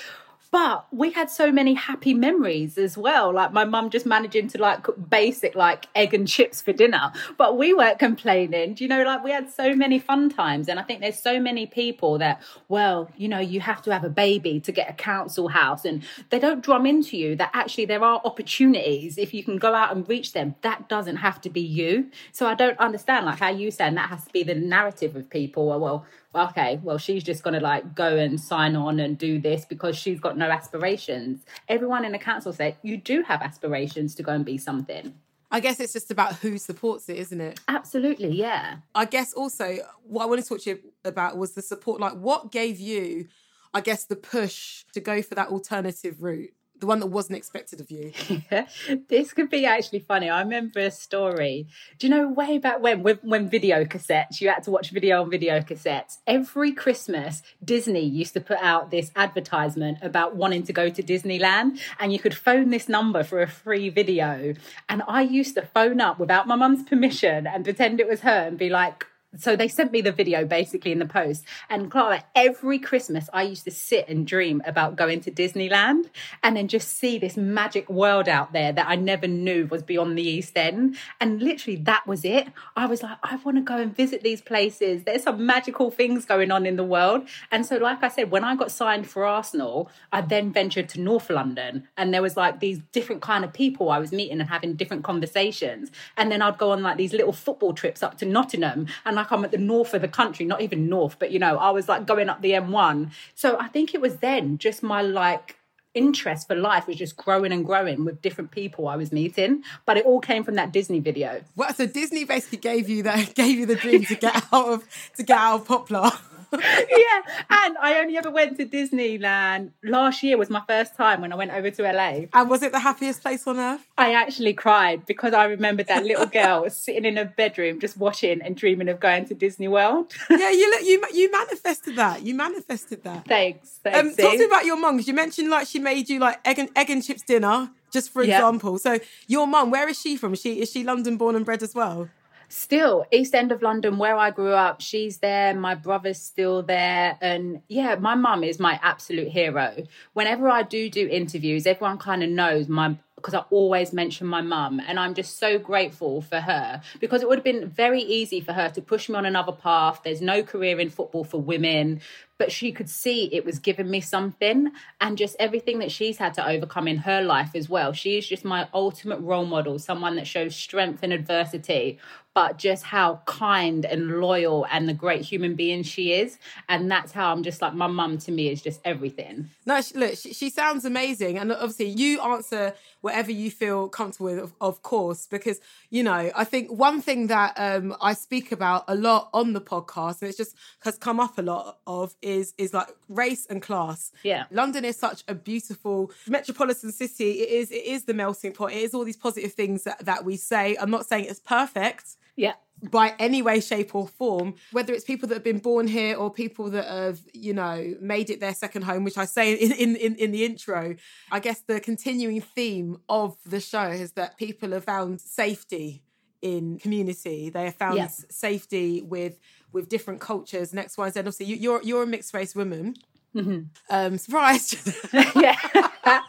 but 0.51 0.87
we 0.91 1.11
had 1.11 1.29
so 1.29 1.51
many 1.51 1.73
happy 1.73 2.13
memories 2.13 2.77
as 2.77 2.97
well. 2.97 3.33
Like 3.33 3.53
my 3.53 3.65
mum 3.65 3.89
just 3.89 4.05
managing 4.05 4.47
to 4.49 4.57
like 4.57 4.83
cook 4.83 5.09
basic 5.09 5.55
like 5.55 5.87
egg 5.95 6.13
and 6.13 6.27
chips 6.27 6.61
for 6.61 6.73
dinner, 6.73 7.11
but 7.37 7.57
we 7.57 7.73
weren't 7.73 7.99
complaining. 7.99 8.73
Do 8.73 8.83
you 8.83 8.87
know, 8.87 9.03
like 9.03 9.23
we 9.23 9.31
had 9.31 9.51
so 9.51 9.75
many 9.75 9.99
fun 9.99 10.29
times. 10.29 10.67
And 10.69 10.79
I 10.79 10.83
think 10.83 11.01
there's 11.01 11.19
so 11.19 11.39
many 11.39 11.65
people 11.65 12.17
that, 12.19 12.41
well, 12.67 13.09
you 13.17 13.27
know, 13.27 13.39
you 13.39 13.59
have 13.61 13.81
to 13.83 13.91
have 13.91 14.03
a 14.03 14.09
baby 14.09 14.59
to 14.61 14.71
get 14.71 14.89
a 14.89 14.93
council 14.93 15.49
house, 15.49 15.85
and 15.85 16.03
they 16.29 16.39
don't 16.39 16.63
drum 16.63 16.85
into 16.85 17.17
you 17.17 17.35
that 17.35 17.51
actually 17.53 17.85
there 17.85 18.03
are 18.03 18.21
opportunities 18.23 19.17
if 19.17 19.33
you 19.33 19.43
can 19.43 19.57
go 19.57 19.73
out 19.73 19.95
and 19.95 20.07
reach 20.07 20.33
them. 20.33 20.55
That 20.61 20.89
doesn't 20.89 21.17
have 21.17 21.41
to 21.41 21.49
be 21.49 21.61
you. 21.61 22.09
So 22.31 22.47
I 22.47 22.55
don't 22.55 22.79
understand 22.79 23.25
like 23.25 23.39
how 23.39 23.49
you 23.49 23.71
said 23.71 23.95
that 23.97 24.09
has 24.09 24.25
to 24.25 24.33
be 24.33 24.43
the 24.43 24.55
narrative 24.55 25.15
of 25.15 25.29
people. 25.29 25.67
Well, 25.67 26.05
okay, 26.37 26.79
well, 26.83 26.97
she's 26.97 27.23
just 27.23 27.43
going 27.43 27.53
to 27.53 27.59
like 27.59 27.95
go 27.95 28.15
and 28.15 28.39
sign 28.39 28.75
on 28.75 28.99
and 28.99 29.17
do 29.17 29.39
this 29.39 29.65
because 29.65 29.97
she's 29.97 30.19
got 30.19 30.37
no 30.37 30.49
aspirations. 30.49 31.43
Everyone 31.67 32.05
in 32.05 32.11
the 32.11 32.19
council 32.19 32.53
said, 32.53 32.77
you 32.83 32.97
do 32.97 33.23
have 33.23 33.41
aspirations 33.41 34.15
to 34.15 34.23
go 34.23 34.33
and 34.33 34.45
be 34.45 34.57
something. 34.57 35.13
I 35.49 35.61
guess 35.61 35.79
it's 35.79 35.93
just 35.93 36.11
about 36.11 36.35
who 36.35 36.57
supports 36.57 37.07
it, 37.07 37.17
isn't 37.17 37.39
it? 37.39 37.59
Absolutely, 37.67 38.29
yeah. 38.29 38.77
I 38.93 39.05
guess 39.05 39.33
also 39.33 39.77
what 40.03 40.23
I 40.23 40.25
wanted 40.25 40.43
to 40.43 40.49
talk 40.49 40.61
to 40.63 40.69
you 40.71 40.79
about 41.05 41.37
was 41.37 41.53
the 41.53 41.61
support. 41.61 42.01
Like, 42.01 42.13
what 42.13 42.51
gave 42.51 42.79
you, 42.79 43.27
I 43.73 43.81
guess, 43.81 44.03
the 44.05 44.17
push 44.17 44.83
to 44.93 44.99
go 44.99 45.21
for 45.21 45.35
that 45.35 45.47
alternative 45.47 46.21
route? 46.21 46.51
The 46.79 46.87
one 46.87 46.99
that 46.99 47.07
wasn't 47.07 47.37
expected 47.37 47.81
of 47.81 47.91
you. 47.91 48.11
This 49.09 49.33
could 49.33 49.49
be 49.49 49.65
actually 49.65 49.99
funny. 49.99 50.29
I 50.29 50.41
remember 50.41 50.79
a 50.79 50.91
story. 50.91 51.67
Do 51.97 52.07
you 52.07 52.13
know 52.13 52.29
way 52.29 52.57
back 52.57 52.81
when, 52.81 53.01
when 53.01 53.49
video 53.49 53.83
cassettes, 53.85 54.41
you 54.41 54.49
had 54.49 54.63
to 54.63 54.71
watch 54.71 54.91
video 54.91 55.21
on 55.21 55.29
video 55.29 55.59
cassettes? 55.59 56.17
Every 56.25 56.71
Christmas, 56.71 57.41
Disney 57.63 58.03
used 58.05 58.33
to 58.33 58.41
put 58.41 58.57
out 58.59 58.91
this 58.91 59.11
advertisement 59.15 59.99
about 60.01 60.35
wanting 60.35 60.63
to 60.63 60.73
go 60.73 60.89
to 60.89 61.03
Disneyland, 61.03 61.79
and 61.99 62.11
you 62.13 62.19
could 62.19 62.35
phone 62.35 62.69
this 62.69 62.89
number 62.89 63.23
for 63.23 63.41
a 63.41 63.47
free 63.47 63.89
video. 63.89 64.53
And 64.89 65.03
I 65.07 65.21
used 65.21 65.55
to 65.55 65.63
phone 65.63 66.01
up 66.01 66.19
without 66.19 66.47
my 66.47 66.55
mum's 66.55 66.83
permission 66.83 67.47
and 67.47 67.63
pretend 67.63 67.99
it 67.99 68.07
was 68.07 68.21
her 68.21 68.47
and 68.47 68.57
be 68.57 68.69
like, 68.69 69.05
so 69.37 69.55
they 69.55 69.67
sent 69.67 69.91
me 69.91 70.01
the 70.01 70.11
video 70.11 70.45
basically 70.45 70.91
in 70.91 70.99
the 70.99 71.05
post. 71.05 71.45
And 71.69 71.89
Clara, 71.91 72.23
every 72.35 72.79
Christmas 72.79 73.29
I 73.33 73.43
used 73.43 73.63
to 73.65 73.71
sit 73.71 74.07
and 74.07 74.25
dream 74.25 74.61
about 74.65 74.95
going 74.95 75.21
to 75.21 75.31
Disneyland 75.31 76.05
and 76.43 76.57
then 76.57 76.67
just 76.67 76.97
see 76.97 77.17
this 77.17 77.37
magic 77.37 77.89
world 77.89 78.27
out 78.27 78.53
there 78.53 78.71
that 78.71 78.87
I 78.87 78.95
never 78.95 79.27
knew 79.27 79.67
was 79.67 79.83
beyond 79.83 80.17
the 80.17 80.23
East 80.23 80.57
End. 80.57 80.97
And 81.19 81.41
literally 81.41 81.77
that 81.83 82.05
was 82.07 82.25
it. 82.25 82.47
I 82.75 82.85
was 82.85 83.03
like, 83.03 83.17
I 83.23 83.35
want 83.37 83.57
to 83.57 83.63
go 83.63 83.77
and 83.77 83.95
visit 83.95 84.23
these 84.23 84.41
places. 84.41 85.03
There's 85.03 85.23
some 85.23 85.45
magical 85.45 85.91
things 85.91 86.25
going 86.25 86.51
on 86.51 86.65
in 86.65 86.75
the 86.75 86.83
world. 86.83 87.27
And 87.51 87.65
so, 87.65 87.77
like 87.77 88.03
I 88.03 88.07
said, 88.07 88.31
when 88.31 88.43
I 88.43 88.55
got 88.55 88.71
signed 88.71 89.07
for 89.07 89.25
Arsenal, 89.25 89.89
I 90.11 90.21
then 90.21 90.51
ventured 90.51 90.89
to 90.89 91.01
North 91.01 91.29
London 91.29 91.87
and 91.97 92.13
there 92.13 92.21
was 92.21 92.37
like 92.37 92.59
these 92.59 92.79
different 92.91 93.21
kind 93.21 93.43
of 93.43 93.53
people 93.53 93.89
I 93.89 93.99
was 93.99 94.11
meeting 94.11 94.39
and 94.39 94.49
having 94.49 94.75
different 94.75 95.03
conversations. 95.03 95.91
And 96.15 96.31
then 96.31 96.41
I'd 96.41 96.57
go 96.57 96.71
on 96.71 96.81
like 96.81 96.97
these 96.97 97.13
little 97.13 97.33
football 97.33 97.73
trips 97.73 98.03
up 98.03 98.17
to 98.19 98.25
Nottingham 98.25 98.87
and 99.05 99.19
like 99.27 99.37
I'm 99.37 99.45
at 99.45 99.51
the 99.51 99.57
north 99.57 99.93
of 99.93 100.01
the 100.01 100.07
country, 100.07 100.45
not 100.45 100.61
even 100.61 100.89
north, 100.89 101.17
but 101.19 101.31
you 101.31 101.39
know, 101.39 101.57
I 101.57 101.71
was 101.71 101.89
like 101.89 102.05
going 102.05 102.29
up 102.29 102.41
the 102.41 102.51
M1. 102.51 103.11
So 103.35 103.57
I 103.59 103.67
think 103.67 103.93
it 103.93 104.01
was 104.01 104.17
then 104.17 104.57
just 104.57 104.83
my 104.83 105.01
like 105.01 105.57
interest 105.93 106.47
for 106.47 106.55
life 106.55 106.85
was 106.85 106.95
just 106.95 107.17
growing 107.17 107.51
and 107.51 107.65
growing 107.65 108.05
with 108.05 108.21
different 108.21 108.51
people 108.51 108.87
I 108.87 108.95
was 108.95 109.11
meeting. 109.11 109.63
But 109.85 109.97
it 109.97 110.05
all 110.05 110.19
came 110.19 110.43
from 110.43 110.55
that 110.55 110.71
Disney 110.71 110.99
video. 110.99 111.41
Well, 111.55 111.73
so 111.73 111.85
Disney 111.85 112.23
basically 112.23 112.59
gave 112.59 112.89
you 112.89 113.03
that 113.03 113.35
gave 113.35 113.57
you 113.57 113.65
the 113.65 113.75
dream 113.75 114.03
to 114.05 114.15
get 114.15 114.35
out 114.51 114.69
of 114.69 115.11
to 115.17 115.23
get 115.23 115.37
out 115.37 115.61
of 115.61 115.67
Poplar. 115.67 116.11
yeah, 116.53 117.21
and 117.49 117.77
I 117.77 117.99
only 117.99 118.17
ever 118.17 118.29
went 118.29 118.57
to 118.57 118.65
Disneyland 118.65 119.71
last 119.83 120.23
year. 120.23 120.37
Was 120.37 120.49
my 120.49 120.61
first 120.67 120.95
time 120.95 121.21
when 121.21 121.33
I 121.33 121.35
went 121.35 121.51
over 121.51 121.69
to 121.71 121.83
LA. 121.83 122.27
And 122.33 122.49
was 122.49 122.63
it 122.63 122.71
the 122.71 122.79
happiest 122.79 123.21
place 123.21 123.47
on 123.47 123.57
earth? 123.57 123.87
I 123.97 124.13
actually 124.13 124.53
cried 124.53 125.05
because 125.05 125.33
I 125.33 125.45
remembered 125.45 125.87
that 125.87 126.03
little 126.05 126.25
girl 126.25 126.69
sitting 126.69 127.05
in 127.05 127.17
a 127.17 127.25
bedroom 127.25 127.79
just 127.79 127.97
watching 127.97 128.41
and 128.41 128.55
dreaming 128.55 128.89
of 128.89 128.99
going 128.99 129.25
to 129.25 129.33
Disney 129.33 129.67
World. 129.67 130.13
yeah, 130.29 130.51
you 130.51 130.79
you 130.83 131.03
you 131.13 131.31
manifested 131.31 131.95
that. 131.95 132.23
You 132.23 132.35
manifested 132.35 133.03
that. 133.03 133.25
Thanks. 133.25 133.79
thanks 133.83 133.99
um, 133.99 134.15
talk 134.15 134.33
to 134.33 134.39
me 134.39 134.45
about 134.45 134.65
your 134.65 134.77
mum 134.77 134.99
you 134.99 135.13
mentioned 135.13 135.49
like 135.49 135.67
she 135.67 135.79
made 135.79 136.09
you 136.09 136.19
like 136.19 136.39
egg 136.45 136.59
and 136.59 136.69
egg 136.75 136.89
and 136.89 137.03
chips 137.03 137.21
dinner 137.21 137.69
just 137.91 138.11
for 138.11 138.23
yep. 138.23 138.39
example. 138.39 138.77
So 138.77 138.99
your 139.27 139.47
mum, 139.47 139.71
where 139.71 139.87
is 139.87 139.99
she 139.99 140.17
from? 140.17 140.33
Is 140.33 140.41
she 140.41 140.61
is 140.61 140.71
she 140.71 140.83
London 140.83 141.17
born 141.17 141.35
and 141.35 141.45
bred 141.45 141.63
as 141.63 141.73
well? 141.73 142.09
Still 142.49 143.05
east 143.11 143.35
end 143.35 143.51
of 143.51 143.61
london 143.61 143.97
where 143.97 144.15
i 144.15 144.31
grew 144.31 144.53
up 144.53 144.79
she's 144.81 145.17
there 145.17 145.53
my 145.53 145.75
brother's 145.75 146.21
still 146.21 146.63
there 146.63 147.17
and 147.21 147.61
yeah 147.67 147.95
my 147.95 148.15
mum 148.15 148.43
is 148.43 148.59
my 148.59 148.79
absolute 148.81 149.27
hero 149.27 149.75
whenever 150.13 150.49
i 150.49 150.63
do 150.63 150.89
do 150.89 151.07
interviews 151.07 151.65
everyone 151.65 151.97
kind 151.97 152.23
of 152.23 152.29
knows 152.29 152.67
my 152.67 152.95
because 153.17 153.33
I 153.33 153.39
always 153.49 153.93
mention 153.93 154.27
my 154.27 154.41
mum 154.41 154.79
and 154.79 154.99
I'm 154.99 155.15
just 155.15 155.39
so 155.39 155.57
grateful 155.57 156.21
for 156.21 156.39
her 156.39 156.81
because 156.99 157.23
it 157.23 157.27
would 157.27 157.39
have 157.39 157.43
been 157.43 157.67
very 157.67 158.01
easy 158.01 158.39
for 158.41 158.53
her 158.53 158.69
to 158.69 158.81
push 158.81 159.09
me 159.09 159.15
on 159.15 159.25
another 159.25 159.51
path. 159.51 160.01
There's 160.03 160.21
no 160.21 160.43
career 160.43 160.79
in 160.79 160.91
football 160.91 161.23
for 161.23 161.41
women, 161.41 161.99
but 162.37 162.51
she 162.51 162.71
could 162.71 162.89
see 162.89 163.25
it 163.33 163.43
was 163.43 163.57
giving 163.57 163.89
me 163.89 164.01
something 164.01 164.71
and 165.01 165.17
just 165.17 165.35
everything 165.39 165.79
that 165.79 165.91
she's 165.91 166.19
had 166.19 166.35
to 166.35 166.47
overcome 166.47 166.87
in 166.87 166.97
her 166.97 167.23
life 167.23 167.55
as 167.55 167.67
well. 167.67 167.91
She 167.91 168.19
is 168.19 168.27
just 168.27 168.45
my 168.45 168.67
ultimate 168.71 169.19
role 169.19 169.45
model, 169.45 169.79
someone 169.79 170.15
that 170.17 170.27
shows 170.27 170.55
strength 170.55 171.03
in 171.03 171.11
adversity, 171.11 171.97
but 172.37 172.59
just 172.59 172.83
how 172.83 173.19
kind 173.25 173.83
and 173.83 174.19
loyal 174.19 174.67
and 174.71 174.87
the 174.87 174.93
great 174.93 175.23
human 175.23 175.55
being 175.55 175.81
she 175.81 176.13
is. 176.13 176.37
And 176.69 176.91
that's 176.91 177.11
how 177.11 177.31
I'm 177.31 177.41
just 177.41 177.63
like, 177.63 177.73
my 177.73 177.87
mum 177.87 178.19
to 178.19 178.31
me 178.31 178.49
is 178.49 178.61
just 178.61 178.79
everything. 178.85 179.49
No, 179.65 179.81
look, 179.95 180.15
she, 180.15 180.33
she 180.33 180.51
sounds 180.51 180.85
amazing. 180.85 181.39
And 181.39 181.51
obviously, 181.51 181.87
you 181.87 182.21
answer 182.21 182.75
whatever 183.01 183.31
you 183.31 183.49
feel 183.49 183.89
comfortable 183.89 184.27
with, 184.27 184.37
of, 184.37 184.53
of, 184.61 184.83
course, 184.83 185.25
because, 185.25 185.59
you 185.89 186.03
know, 186.03 186.31
I 186.35 186.43
think 186.43 186.71
one 186.71 187.01
thing 187.01 187.25
that 187.25 187.55
um, 187.57 187.95
I 187.99 188.13
speak 188.13 188.51
about 188.51 188.83
a 188.87 188.93
lot 188.93 189.29
on 189.33 189.53
the 189.53 189.61
podcast, 189.61 190.21
and 190.21 190.29
it's 190.29 190.37
just 190.37 190.55
has 190.81 190.95
come 190.95 191.19
up 191.19 191.39
a 191.39 191.41
lot 191.41 191.79
of, 191.87 192.15
is 192.21 192.53
is 192.59 192.71
like 192.71 192.89
race 193.09 193.47
and 193.49 193.63
class. 193.63 194.11
Yeah. 194.21 194.43
London 194.51 194.85
is 194.85 194.95
such 194.95 195.23
a 195.27 195.33
beautiful 195.33 196.11
metropolitan 196.27 196.91
city. 196.91 197.31
It 197.41 197.49
is 197.49 197.71
it 197.71 197.83
is 197.83 198.03
the 198.03 198.13
melting 198.13 198.53
pot. 198.53 198.73
It 198.73 198.83
is 198.83 198.93
all 198.93 199.05
these 199.05 199.17
positive 199.17 199.53
things 199.53 199.85
that, 199.85 200.05
that 200.05 200.23
we 200.23 200.37
say. 200.37 200.77
I'm 200.79 200.91
not 200.91 201.07
saying 201.07 201.25
it's 201.25 201.39
perfect 201.39 202.15
yeah. 202.37 202.53
by 202.89 203.13
any 203.19 203.41
way 203.41 203.59
shape 203.59 203.93
or 203.93 204.07
form 204.07 204.53
whether 204.71 204.93
it's 204.93 205.03
people 205.03 205.27
that 205.27 205.35
have 205.35 205.43
been 205.43 205.59
born 205.59 205.87
here 205.87 206.15
or 206.15 206.31
people 206.31 206.69
that 206.69 206.85
have 206.85 207.19
you 207.33 207.53
know 207.53 207.93
made 207.99 208.29
it 208.29 208.39
their 208.39 208.53
second 208.53 208.83
home 208.83 209.03
which 209.03 209.17
i 209.17 209.25
say 209.25 209.53
in 209.53 209.73
in 209.73 210.15
in, 210.15 210.31
the 210.31 210.45
intro 210.45 210.95
i 211.29 211.39
guess 211.39 211.59
the 211.67 211.81
continuing 211.81 212.39
theme 212.39 212.97
of 213.09 213.35
the 213.45 213.59
show 213.59 213.89
is 213.89 214.13
that 214.13 214.37
people 214.37 214.71
have 214.71 214.85
found 214.85 215.19
safety 215.19 216.03
in 216.41 216.77
community. 216.79 217.49
They 217.49 217.65
have 217.65 217.75
found 217.75 217.97
yeah. 217.97 218.07
safety 218.07 219.01
with 219.01 219.39
with 219.71 219.89
different 219.89 220.21
cultures 220.21 220.71
and 220.71 220.79
x 220.79 220.97
y 220.97 221.05
and 221.05 221.13
z 221.13 221.19
obviously 221.19 221.45
you, 221.47 221.55
you're 221.55 221.81
you're 221.83 222.03
a 222.03 222.07
mixed 222.07 222.33
race 222.33 222.55
woman. 222.55 222.95
Mm-hmm. 223.35 223.59
um 223.89 224.17
surprised 224.25 224.77
yeah 225.35 225.57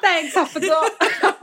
thanks 0.00 0.36
i 0.36 0.44
forgot 0.44 0.92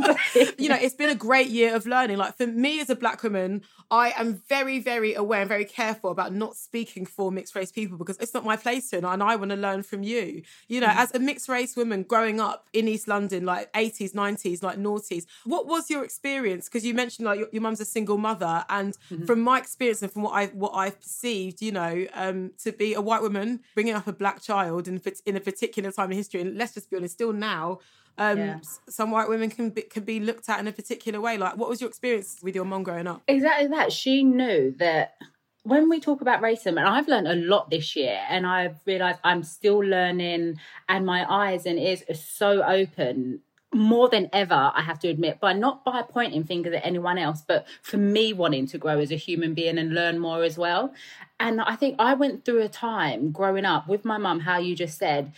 you 0.57 0.69
know, 0.69 0.77
it's 0.79 0.95
been 0.95 1.09
a 1.09 1.15
great 1.15 1.47
year 1.47 1.75
of 1.75 1.85
learning. 1.85 2.17
Like 2.17 2.37
for 2.37 2.47
me 2.47 2.79
as 2.79 2.89
a 2.89 2.95
black 2.95 3.23
woman, 3.23 3.61
I 3.89 4.13
am 4.17 4.41
very, 4.47 4.79
very 4.79 5.13
aware 5.13 5.41
and 5.41 5.49
very 5.49 5.65
careful 5.65 6.11
about 6.11 6.33
not 6.33 6.55
speaking 6.55 7.05
for 7.05 7.31
mixed 7.31 7.55
race 7.55 7.71
people 7.71 7.97
because 7.97 8.17
it's 8.17 8.33
not 8.33 8.45
my 8.45 8.55
place 8.55 8.89
to, 8.91 8.97
and 8.97 9.23
I 9.23 9.35
want 9.35 9.51
to 9.51 9.57
learn 9.57 9.83
from 9.83 10.03
you. 10.03 10.43
You 10.67 10.81
know, 10.81 10.87
mm. 10.87 10.95
as 10.95 11.13
a 11.13 11.19
mixed 11.19 11.49
race 11.49 11.75
woman 11.75 12.03
growing 12.03 12.39
up 12.39 12.67
in 12.73 12.87
East 12.87 13.07
London, 13.07 13.45
like 13.45 13.71
80s, 13.73 14.13
90s, 14.13 14.63
like 14.63 14.77
noughties, 14.77 15.25
what 15.45 15.67
was 15.67 15.89
your 15.89 16.03
experience? 16.03 16.67
Because 16.67 16.85
you 16.85 16.93
mentioned 16.93 17.25
like 17.25 17.39
your, 17.39 17.47
your 17.51 17.61
mum's 17.61 17.81
a 17.81 17.85
single 17.85 18.17
mother, 18.17 18.65
and 18.69 18.97
mm-hmm. 19.09 19.25
from 19.25 19.41
my 19.41 19.57
experience 19.57 20.01
and 20.01 20.11
from 20.11 20.23
what 20.23 20.33
I 20.33 20.47
what 20.47 20.71
I've 20.73 20.99
perceived, 20.99 21.61
you 21.61 21.71
know, 21.71 22.05
um, 22.13 22.51
to 22.63 22.71
be 22.71 22.93
a 22.93 23.01
white 23.01 23.21
woman 23.21 23.61
bringing 23.73 23.93
up 23.93 24.07
a 24.07 24.13
black 24.13 24.41
child 24.41 24.87
in 24.87 25.01
in 25.25 25.35
a 25.35 25.41
particular 25.41 25.91
time 25.91 26.11
in 26.11 26.17
history, 26.17 26.41
and 26.41 26.57
let's 26.57 26.73
just 26.73 26.89
be 26.89 26.97
honest, 26.97 27.15
still 27.15 27.33
now 27.33 27.79
um, 28.21 28.37
yeah. 28.37 28.59
some 28.87 29.09
white 29.09 29.27
women 29.27 29.49
can 29.49 29.71
be, 29.71 29.81
can 29.81 30.03
be 30.03 30.19
looked 30.19 30.47
at 30.47 30.59
in 30.59 30.67
a 30.67 30.71
particular 30.71 31.19
way. 31.19 31.37
Like, 31.37 31.57
what 31.57 31.69
was 31.69 31.81
your 31.81 31.89
experience 31.89 32.37
with 32.43 32.55
your 32.55 32.65
mom 32.65 32.83
growing 32.83 33.07
up? 33.07 33.21
Exactly 33.27 33.67
that. 33.67 33.91
She 33.91 34.23
knew 34.23 34.75
that 34.77 35.15
when 35.63 35.89
we 35.89 35.99
talk 35.99 36.21
about 36.21 36.41
racism, 36.41 36.77
and 36.77 36.87
I've 36.87 37.07
learned 37.07 37.27
a 37.27 37.35
lot 37.35 37.69
this 37.71 37.95
year, 37.95 38.19
and 38.29 38.45
I've 38.45 38.77
realised 38.85 39.19
I'm 39.23 39.43
still 39.43 39.79
learning, 39.79 40.59
and 40.87 41.05
my 41.05 41.25
eyes 41.31 41.65
and 41.65 41.79
ears 41.79 42.03
are 42.09 42.15
so 42.15 42.63
open 42.63 43.41
more 43.73 44.09
than 44.09 44.29
ever, 44.33 44.71
I 44.75 44.81
have 44.81 44.99
to 44.99 45.07
admit, 45.07 45.39
by 45.39 45.53
not 45.53 45.85
by 45.85 46.01
pointing 46.01 46.43
fingers 46.43 46.73
at 46.73 46.85
anyone 46.85 47.17
else, 47.17 47.41
but 47.47 47.65
for 47.81 47.97
me 47.97 48.33
wanting 48.33 48.67
to 48.67 48.77
grow 48.77 48.99
as 48.99 49.11
a 49.11 49.15
human 49.15 49.53
being 49.53 49.77
and 49.77 49.95
learn 49.95 50.19
more 50.19 50.43
as 50.43 50.57
well. 50.57 50.93
And 51.39 51.61
I 51.61 51.75
think 51.75 51.95
I 51.97 52.13
went 52.13 52.43
through 52.43 52.61
a 52.61 52.67
time 52.67 53.31
growing 53.31 53.65
up 53.65 53.87
with 53.87 54.03
my 54.03 54.17
mum, 54.17 54.41
how 54.41 54.57
you 54.59 54.75
just 54.75 54.97
said, 54.97 55.31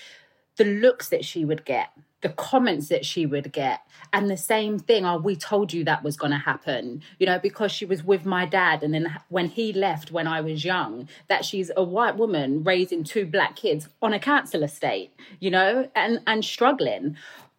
the 0.58 0.66
looks 0.66 1.10
that 1.10 1.24
she 1.24 1.46
would 1.46 1.64
get 1.64 1.90
the 2.24 2.30
comments 2.30 2.88
that 2.88 3.06
she 3.06 3.26
would 3.26 3.52
get 3.52 3.82
and 4.12 4.30
the 4.30 4.38
same 4.38 4.80
thing 4.80 5.06
oh 5.06 5.18
we 5.18 5.36
told 5.36 5.72
you 5.72 5.84
that 5.84 6.04
was 6.04 6.18
going 6.18 6.32
to 6.32 6.38
happen 6.38 7.02
you 7.20 7.26
know 7.26 7.38
because 7.38 7.72
she 7.72 7.86
was 7.86 8.04
with 8.04 8.26
my 8.26 8.46
dad 8.46 8.82
and 8.82 8.94
then 8.94 9.16
when 9.30 9.48
he 9.48 9.72
left 9.72 10.12
when 10.12 10.26
i 10.26 10.42
was 10.42 10.66
young 10.66 11.08
that 11.28 11.46
she's 11.46 11.70
a 11.78 11.84
white 11.84 12.18
woman 12.18 12.64
raising 12.64 13.04
two 13.04 13.26
black 13.26 13.56
kids 13.56 13.88
on 14.02 14.14
a 14.14 14.20
council 14.20 14.64
estate 14.64 15.14
you 15.40 15.52
know 15.52 15.88
and 15.96 16.20
and 16.26 16.44
struggling 16.44 17.16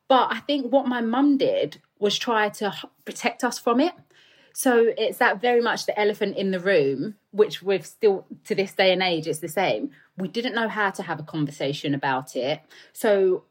but 0.08 0.28
i 0.32 0.40
think 0.40 0.72
what 0.72 0.88
my 0.88 1.00
mum 1.00 1.36
did 1.36 1.80
was 1.98 2.18
try 2.18 2.48
to 2.48 2.72
protect 3.04 3.44
us 3.44 3.58
from 3.58 3.78
it 3.78 3.94
so 4.56 4.92
it's 4.96 5.18
that 5.18 5.40
very 5.40 5.60
much 5.60 5.84
the 5.84 5.98
elephant 5.98 6.36
in 6.36 6.52
the 6.52 6.60
room, 6.60 7.16
which 7.32 7.60
we've 7.60 7.84
still 7.84 8.24
to 8.44 8.54
this 8.54 8.72
day 8.72 8.92
and 8.92 9.02
age, 9.02 9.26
it's 9.26 9.40
the 9.40 9.48
same. 9.48 9.90
We 10.16 10.28
didn't 10.28 10.54
know 10.54 10.68
how 10.68 10.90
to 10.92 11.02
have 11.02 11.18
a 11.18 11.24
conversation 11.24 11.92
about 11.92 12.36
it. 12.36 12.60
So 12.92 13.42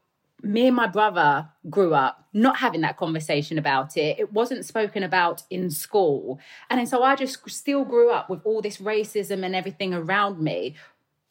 me 0.44 0.66
and 0.66 0.76
my 0.76 0.86
brother 0.86 1.48
grew 1.70 1.94
up 1.94 2.26
not 2.32 2.58
having 2.58 2.82
that 2.82 2.96
conversation 2.96 3.58
about 3.58 3.96
it. 3.96 4.18
It 4.18 4.32
wasn't 4.32 4.64
spoken 4.64 5.02
about 5.02 5.42
in 5.50 5.70
school. 5.70 6.38
And 6.68 6.88
so 6.88 7.02
I 7.02 7.14
just 7.14 7.48
still 7.48 7.84
grew 7.84 8.10
up 8.10 8.28
with 8.28 8.40
all 8.44 8.60
this 8.60 8.78
racism 8.78 9.44
and 9.44 9.54
everything 9.54 9.94
around 9.94 10.40
me, 10.40 10.74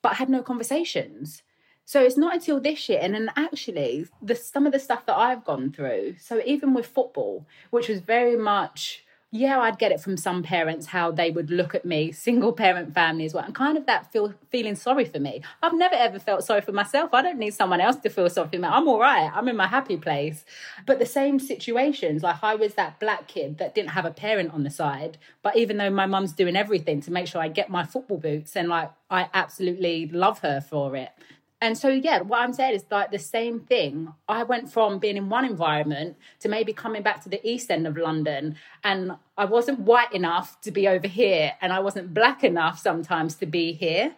but 0.01 0.13
I 0.13 0.15
had 0.15 0.29
no 0.29 0.41
conversations. 0.41 1.43
So 1.85 2.01
it's 2.01 2.17
not 2.17 2.33
until 2.33 2.61
this 2.61 2.87
year, 2.87 2.99
and 3.01 3.13
then 3.13 3.29
actually, 3.35 4.07
the 4.21 4.35
some 4.35 4.65
of 4.65 4.71
the 4.71 4.79
stuff 4.79 5.05
that 5.05 5.17
I've 5.17 5.43
gone 5.43 5.71
through. 5.71 6.15
So 6.17 6.41
even 6.45 6.73
with 6.73 6.85
football, 6.85 7.45
which 7.71 7.89
was 7.89 7.99
very 7.99 8.37
much 8.37 9.02
yeah, 9.35 9.59
I'd 9.59 9.79
get 9.79 9.91
it 9.91 9.99
from 9.99 10.15
some 10.15 10.43
parents 10.43 10.85
how 10.85 11.09
they 11.09 11.31
would 11.31 11.49
look 11.49 11.73
at 11.73 11.85
me, 11.85 12.11
single 12.11 12.53
parent 12.53 12.93
family 12.93 13.25
as 13.25 13.33
well, 13.33 13.43
and 13.43 13.55
kind 13.55 13.79
of 13.79 13.87
that 13.87 14.11
feel 14.11 14.35
feeling 14.51 14.75
sorry 14.75 15.05
for 15.05 15.19
me. 15.19 15.41
I've 15.63 15.73
never 15.73 15.95
ever 15.95 16.19
felt 16.19 16.43
sorry 16.43 16.61
for 16.61 16.71
myself. 16.71 17.15
I 17.15 17.23
don't 17.23 17.39
need 17.39 17.55
someone 17.55 17.81
else 17.81 17.95
to 17.95 18.11
feel 18.11 18.29
sorry 18.29 18.49
for 18.49 18.59
me. 18.59 18.67
I'm 18.67 18.87
all 18.87 18.99
right. 18.99 19.31
I'm 19.33 19.47
in 19.47 19.55
my 19.55 19.65
happy 19.65 19.97
place. 19.97 20.45
But 20.85 20.99
the 20.99 21.07
same 21.07 21.39
situations, 21.39 22.21
like 22.21 22.43
I 22.43 22.53
was 22.53 22.75
that 22.75 22.99
black 22.99 23.27
kid 23.27 23.57
that 23.57 23.73
didn't 23.73 23.89
have 23.89 24.05
a 24.05 24.11
parent 24.11 24.53
on 24.53 24.61
the 24.61 24.69
side, 24.69 25.17
but 25.41 25.57
even 25.57 25.77
though 25.77 25.89
my 25.89 26.05
mum's 26.05 26.33
doing 26.33 26.55
everything 26.55 27.01
to 27.01 27.11
make 27.11 27.25
sure 27.25 27.41
I 27.41 27.47
get 27.47 27.71
my 27.71 27.85
football 27.85 28.19
boots, 28.19 28.55
and 28.55 28.69
like 28.69 28.91
I 29.09 29.29
absolutely 29.33 30.09
love 30.09 30.39
her 30.39 30.61
for 30.61 30.95
it. 30.95 31.09
And 31.63 31.77
so, 31.77 31.87
yeah, 31.87 32.19
what 32.19 32.41
I'm 32.41 32.51
saying 32.51 32.75
is 32.75 32.83
like 32.91 33.09
the 33.09 33.17
same 33.17 33.61
thing. 33.61 34.13
I 34.27 34.43
went 34.43 34.69
from 34.69 34.99
being 34.99 35.15
in 35.15 35.29
one 35.29 35.45
environment 35.45 36.17
to 36.41 36.49
maybe 36.49 36.73
coming 36.73 37.03
back 37.03 37.23
to 37.23 37.29
the 37.29 37.39
east 37.49 37.71
end 37.71 37.87
of 37.87 37.95
London, 37.95 38.57
and 38.83 39.13
I 39.37 39.45
wasn't 39.45 39.79
white 39.79 40.11
enough 40.11 40.59
to 40.63 40.71
be 40.71 40.89
over 40.89 41.07
here, 41.07 41.53
and 41.61 41.71
I 41.71 41.79
wasn't 41.79 42.13
black 42.13 42.43
enough 42.43 42.79
sometimes 42.79 43.35
to 43.35 43.45
be 43.45 43.71
here. 43.71 44.13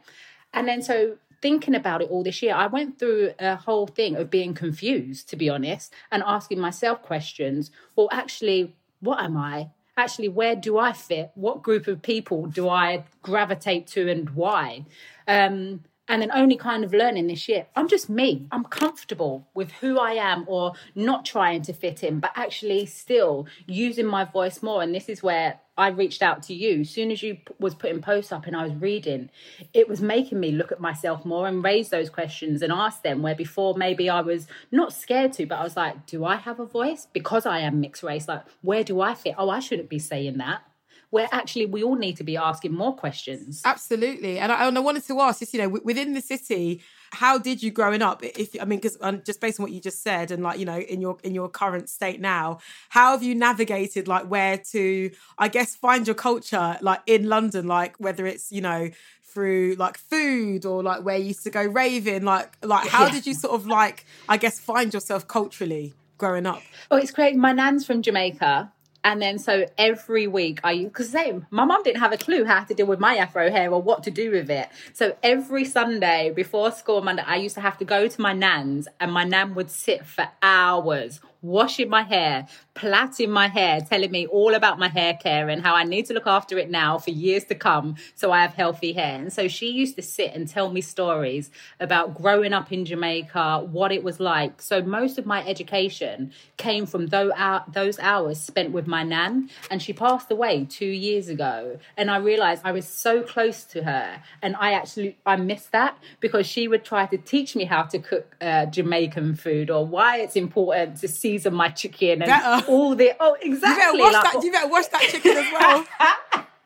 And 0.55 0.67
then, 0.67 0.81
so 0.81 1.17
thinking 1.39 1.75
about 1.75 2.01
it 2.01 2.09
all 2.09 2.23
this 2.23 2.41
year, 2.41 2.55
I 2.55 2.65
went 2.65 2.97
through 2.97 3.35
a 3.37 3.55
whole 3.57 3.85
thing 3.85 4.15
of 4.15 4.31
being 4.31 4.55
confused, 4.55 5.29
to 5.29 5.35
be 5.35 5.47
honest, 5.47 5.93
and 6.11 6.23
asking 6.25 6.59
myself 6.59 7.03
questions. 7.03 7.69
Well, 7.95 8.09
actually, 8.11 8.73
what 9.01 9.21
am 9.21 9.37
I? 9.37 9.69
Actually, 9.95 10.29
where 10.29 10.55
do 10.55 10.79
I 10.79 10.93
fit? 10.93 11.29
What 11.35 11.61
group 11.61 11.85
of 11.85 12.01
people 12.01 12.47
do 12.47 12.67
I 12.67 13.05
gravitate 13.21 13.85
to, 13.89 14.09
and 14.09 14.31
why? 14.31 14.85
Um, 15.27 15.83
and 16.07 16.21
then 16.21 16.31
only 16.31 16.55
kind 16.55 16.83
of 16.83 16.93
learning 16.93 17.27
this 17.27 17.47
year. 17.47 17.65
I'm 17.75 17.87
just 17.87 18.09
me. 18.09 18.47
I'm 18.51 18.63
comfortable 18.63 19.47
with 19.53 19.71
who 19.71 19.97
i 19.97 20.13
am 20.13 20.45
or 20.47 20.73
not 20.93 21.25
trying 21.25 21.61
to 21.63 21.73
fit 21.73 22.03
in 22.03 22.19
but 22.19 22.31
actually 22.35 22.85
still 22.85 23.47
using 23.67 24.05
my 24.05 24.25
voice 24.25 24.61
more. 24.61 24.81
And 24.81 24.93
this 24.93 25.09
is 25.09 25.23
where 25.23 25.59
i 25.77 25.89
reached 25.89 26.21
out 26.21 26.43
to 26.43 26.53
you. 26.53 26.81
As 26.81 26.89
soon 26.89 27.11
as 27.11 27.23
you 27.23 27.37
was 27.59 27.75
putting 27.75 28.01
posts 28.01 28.31
up 28.31 28.45
and 28.45 28.55
i 28.55 28.63
was 28.63 28.73
reading 28.75 29.29
it 29.73 29.89
was 29.89 30.01
making 30.01 30.39
me 30.39 30.51
look 30.51 30.71
at 30.71 30.79
myself 30.79 31.25
more 31.25 31.47
and 31.47 31.63
raise 31.63 31.89
those 31.89 32.09
questions 32.09 32.61
and 32.61 32.71
ask 32.71 33.01
them 33.03 33.21
where 33.21 33.35
before 33.35 33.75
maybe 33.75 34.09
i 34.09 34.21
was 34.21 34.47
not 34.71 34.93
scared 34.93 35.33
to 35.33 35.45
but 35.45 35.59
i 35.59 35.63
was 35.63 35.75
like 35.75 36.05
do 36.05 36.23
i 36.25 36.35
have 36.35 36.59
a 36.59 36.65
voice? 36.65 37.07
Because 37.11 37.45
i 37.45 37.59
am 37.59 37.81
mixed 37.81 38.03
race 38.03 38.27
like 38.27 38.43
where 38.61 38.83
do 38.83 39.01
i 39.01 39.13
fit? 39.15 39.35
Oh 39.37 39.49
i 39.49 39.59
shouldn't 39.59 39.89
be 39.89 39.99
saying 39.99 40.37
that 40.37 40.61
where 41.09 41.27
actually 41.31 41.65
we 41.65 41.83
all 41.83 41.95
need 41.95 42.17
to 42.17 42.23
be 42.23 42.37
asking 42.37 42.73
more 42.73 42.95
questions. 42.95 43.61
Absolutely. 43.65 44.39
And 44.39 44.51
I, 44.51 44.67
and 44.67 44.77
I 44.77 44.81
wanted 44.81 45.05
to 45.07 45.19
ask, 45.21 45.39
just, 45.39 45.53
you 45.53 45.61
know, 45.61 45.69
within 45.83 46.13
the 46.13 46.21
city, 46.21 46.81
how 47.15 47.37
did 47.37 47.63
you 47.63 47.71
growing 47.71 48.01
up 48.01 48.23
if 48.23 48.55
i 48.61 48.65
mean 48.65 48.79
because 48.79 48.97
um, 49.01 49.21
just 49.25 49.39
based 49.39 49.59
on 49.59 49.63
what 49.63 49.71
you 49.71 49.79
just 49.79 50.03
said 50.03 50.31
and 50.31 50.43
like 50.43 50.59
you 50.59 50.65
know 50.65 50.79
in 50.79 51.01
your 51.01 51.17
in 51.23 51.33
your 51.33 51.47
current 51.47 51.89
state 51.89 52.19
now 52.19 52.59
how 52.89 53.11
have 53.11 53.23
you 53.23 53.33
navigated 53.33 54.07
like 54.07 54.25
where 54.29 54.57
to 54.57 55.09
i 55.37 55.47
guess 55.47 55.75
find 55.75 56.07
your 56.07 56.15
culture 56.15 56.77
like 56.81 57.01
in 57.05 57.27
london 57.29 57.67
like 57.67 57.95
whether 57.99 58.25
it's 58.25 58.51
you 58.51 58.61
know 58.61 58.89
through 59.23 59.75
like 59.77 59.97
food 59.97 60.65
or 60.65 60.83
like 60.83 61.03
where 61.03 61.17
you 61.17 61.25
used 61.25 61.43
to 61.43 61.49
go 61.49 61.63
raving 61.63 62.23
like 62.23 62.57
like 62.63 62.87
how 62.87 63.05
yeah. 63.05 63.11
did 63.11 63.27
you 63.27 63.33
sort 63.33 63.53
of 63.53 63.67
like 63.67 64.05
i 64.29 64.37
guess 64.37 64.59
find 64.59 64.93
yourself 64.93 65.27
culturally 65.27 65.93
growing 66.17 66.45
up 66.45 66.61
oh 66.91 66.97
it's 66.97 67.11
great 67.11 67.35
my 67.35 67.51
nan's 67.51 67.85
from 67.85 68.01
jamaica 68.01 68.71
and 69.05 69.21
then 69.21 69.37
so 69.37 69.65
every 69.77 70.27
week 70.27 70.59
I 70.63 70.83
because 70.83 71.09
same 71.09 71.45
my 71.51 71.63
mum 71.63 71.83
didn't 71.83 72.01
have 72.01 72.11
a 72.11 72.17
clue 72.17 72.43
how 72.43 72.63
to 72.63 72.73
deal 72.73 72.87
with 72.87 72.99
my 72.99 73.15
afro 73.15 73.49
hair 73.49 73.71
or 73.71 73.81
what 73.81 74.03
to 74.03 74.11
do 74.11 74.31
with 74.31 74.49
it. 74.49 74.67
So 74.93 75.15
every 75.23 75.63
Sunday 75.63 76.31
before 76.35 76.71
school 76.71 77.01
Monday, 77.01 77.23
I 77.25 77.35
used 77.35 77.55
to 77.55 77.61
have 77.61 77.77
to 77.77 77.85
go 77.85 78.07
to 78.07 78.21
my 78.21 78.33
nan's 78.33 78.87
and 78.99 79.13
my 79.13 79.23
nan 79.23 79.53
would 79.55 79.69
sit 79.69 80.05
for 80.05 80.27
hours 80.41 81.21
washing 81.45 81.89
my 81.89 82.03
hair, 82.03 82.47
plaiting 82.73 83.31
my 83.31 83.47
hair, 83.47 83.81
telling 83.81 84.11
me 84.11 84.27
all 84.27 84.53
about 84.53 84.79
my 84.79 84.89
hair 84.89 85.13
care 85.13 85.47
and 85.49 85.61
how 85.61 85.75
I 85.75 85.83
need 85.83 86.05
to 86.07 86.13
look 86.13 86.27
after 86.27 86.57
it 86.57 86.69
now 86.69 86.97
for 86.97 87.11
years 87.11 87.45
to 87.45 87.55
come 87.55 87.95
so 88.15 88.31
I 88.31 88.41
have 88.41 88.53
healthy 88.53 88.93
hair. 88.93 89.19
And 89.19 89.31
so 89.31 89.47
she 89.47 89.71
used 89.71 89.95
to 89.95 90.01
sit 90.01 90.33
and 90.33 90.47
tell 90.47 90.71
me 90.71 90.81
stories 90.81 91.49
about 91.79 92.15
growing 92.15 92.53
up 92.53 92.71
in 92.71 92.85
Jamaica, 92.85 93.67
what 93.71 93.91
it 93.91 94.03
was 94.03 94.19
like. 94.19 94.61
So 94.61 94.81
most 94.81 95.17
of 95.17 95.25
my 95.25 95.45
education 95.45 96.31
came 96.57 96.85
from 96.85 97.07
those 97.07 97.99
hours 97.99 98.39
spent 98.39 98.71
with 98.71 98.87
my 98.87 99.03
nan. 99.03 99.49
And 99.69 99.81
she 99.81 99.93
passed 99.93 100.31
away 100.31 100.65
two 100.65 100.85
years 100.85 101.29
ago. 101.29 101.79
And 101.95 102.09
I 102.09 102.17
realized 102.17 102.61
I 102.65 102.71
was 102.71 102.87
so 102.87 103.21
close 103.21 103.63
to 103.65 103.83
her. 103.83 104.21
And 104.41 104.55
I 104.57 104.73
actually, 104.73 105.17
I 105.25 105.35
missed 105.35 105.71
that 105.71 105.97
because 106.19 106.45
she 106.45 106.67
would 106.67 106.83
try 106.83 107.05
to 107.05 107.17
teach 107.17 107.55
me 107.55 107.65
how 107.65 107.83
to 107.83 107.99
cook 107.99 108.35
uh, 108.41 108.65
Jamaican 108.65 109.35
food 109.35 109.69
or 109.69 109.85
why 109.85 110.17
it's 110.17 110.35
important 110.35 110.97
to 110.97 111.07
see 111.07 111.34
season 111.35 111.53
my 111.53 111.69
chicken 111.69 112.21
and 112.21 112.29
better. 112.29 112.45
Uh, 112.45 112.61
all 112.67 112.95
the 112.95 113.13
oh 113.19 113.35
exactly. 113.41 113.99
You 113.99 114.03
better 114.03 114.03
wash, 114.03 114.13
like, 114.13 114.33
that, 114.33 114.43
you 114.43 114.51
better 114.51 114.67
wash 114.67 114.87
that 114.87 115.01
chicken 115.01 115.37
as 115.37 115.51
well. 115.53 115.85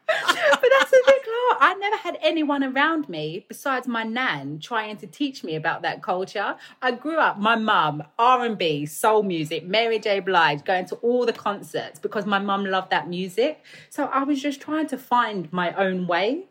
but 0.07 0.69
that's 0.79 0.91
the 0.91 1.03
thing, 1.05 1.19
I 1.61 1.73
never 1.73 1.97
had 1.97 2.17
anyone 2.21 2.63
around 2.63 3.09
me 3.09 3.45
besides 3.47 3.87
my 3.87 4.03
nan 4.03 4.59
trying 4.59 4.97
to 4.97 5.07
teach 5.07 5.43
me 5.43 5.55
about 5.55 5.81
that 5.81 6.01
culture. 6.01 6.55
I 6.81 6.91
grew 6.91 7.17
up, 7.17 7.37
my 7.37 7.55
mum, 7.55 8.03
R 8.17 8.45
and 8.45 8.57
B, 8.57 8.85
soul 8.85 9.23
music, 9.23 9.65
Mary 9.65 9.99
J. 9.99 10.21
Blige, 10.21 10.63
going 10.63 10.85
to 10.85 10.95
all 10.97 11.25
the 11.25 11.33
concerts 11.33 11.99
because 11.99 12.25
my 12.25 12.39
mum 12.39 12.65
loved 12.65 12.91
that 12.91 13.09
music. 13.09 13.63
So 13.89 14.05
I 14.05 14.23
was 14.23 14.41
just 14.41 14.61
trying 14.61 14.87
to 14.87 14.97
find 14.97 15.51
my 15.51 15.73
own 15.73 16.07
way. 16.07 16.45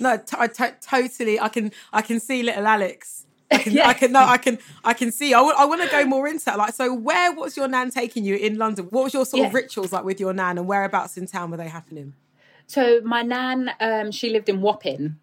No, 0.00 0.16
t- 0.16 0.36
I 0.38 0.48
t- 0.48 0.64
totally. 0.80 1.40
I 1.40 1.48
can. 1.48 1.72
I 1.92 2.02
can 2.02 2.20
see 2.20 2.42
little 2.42 2.66
Alex 2.66 3.26
I 3.52 3.58
can, 3.58 3.72
yeah. 3.72 3.88
I 3.88 3.94
can, 3.94 4.12
no, 4.12 4.20
I 4.20 4.36
can, 4.36 4.58
I 4.84 4.92
can 4.92 5.10
see. 5.10 5.32
I, 5.32 5.38
w- 5.38 5.54
I 5.56 5.64
want 5.64 5.82
to 5.82 5.88
go 5.88 6.04
more 6.04 6.28
into 6.28 6.44
that. 6.44 6.58
Like, 6.58 6.74
so 6.74 6.92
where 6.92 7.32
was 7.32 7.56
your 7.56 7.66
nan 7.66 7.90
taking 7.90 8.24
you 8.24 8.36
in 8.36 8.58
London? 8.58 8.86
What 8.90 9.04
was 9.04 9.14
your 9.14 9.24
sort 9.24 9.40
yeah. 9.40 9.48
of 9.48 9.54
rituals 9.54 9.90
like 9.90 10.04
with 10.04 10.20
your 10.20 10.34
nan, 10.34 10.58
and 10.58 10.66
whereabouts 10.66 11.16
in 11.16 11.26
town 11.26 11.50
were 11.50 11.56
they 11.56 11.68
happening? 11.68 12.12
So 12.66 13.00
my 13.02 13.22
nan, 13.22 13.70
um, 13.80 14.10
she 14.10 14.28
lived 14.28 14.50
in 14.50 14.60
Wapping. 14.60 15.16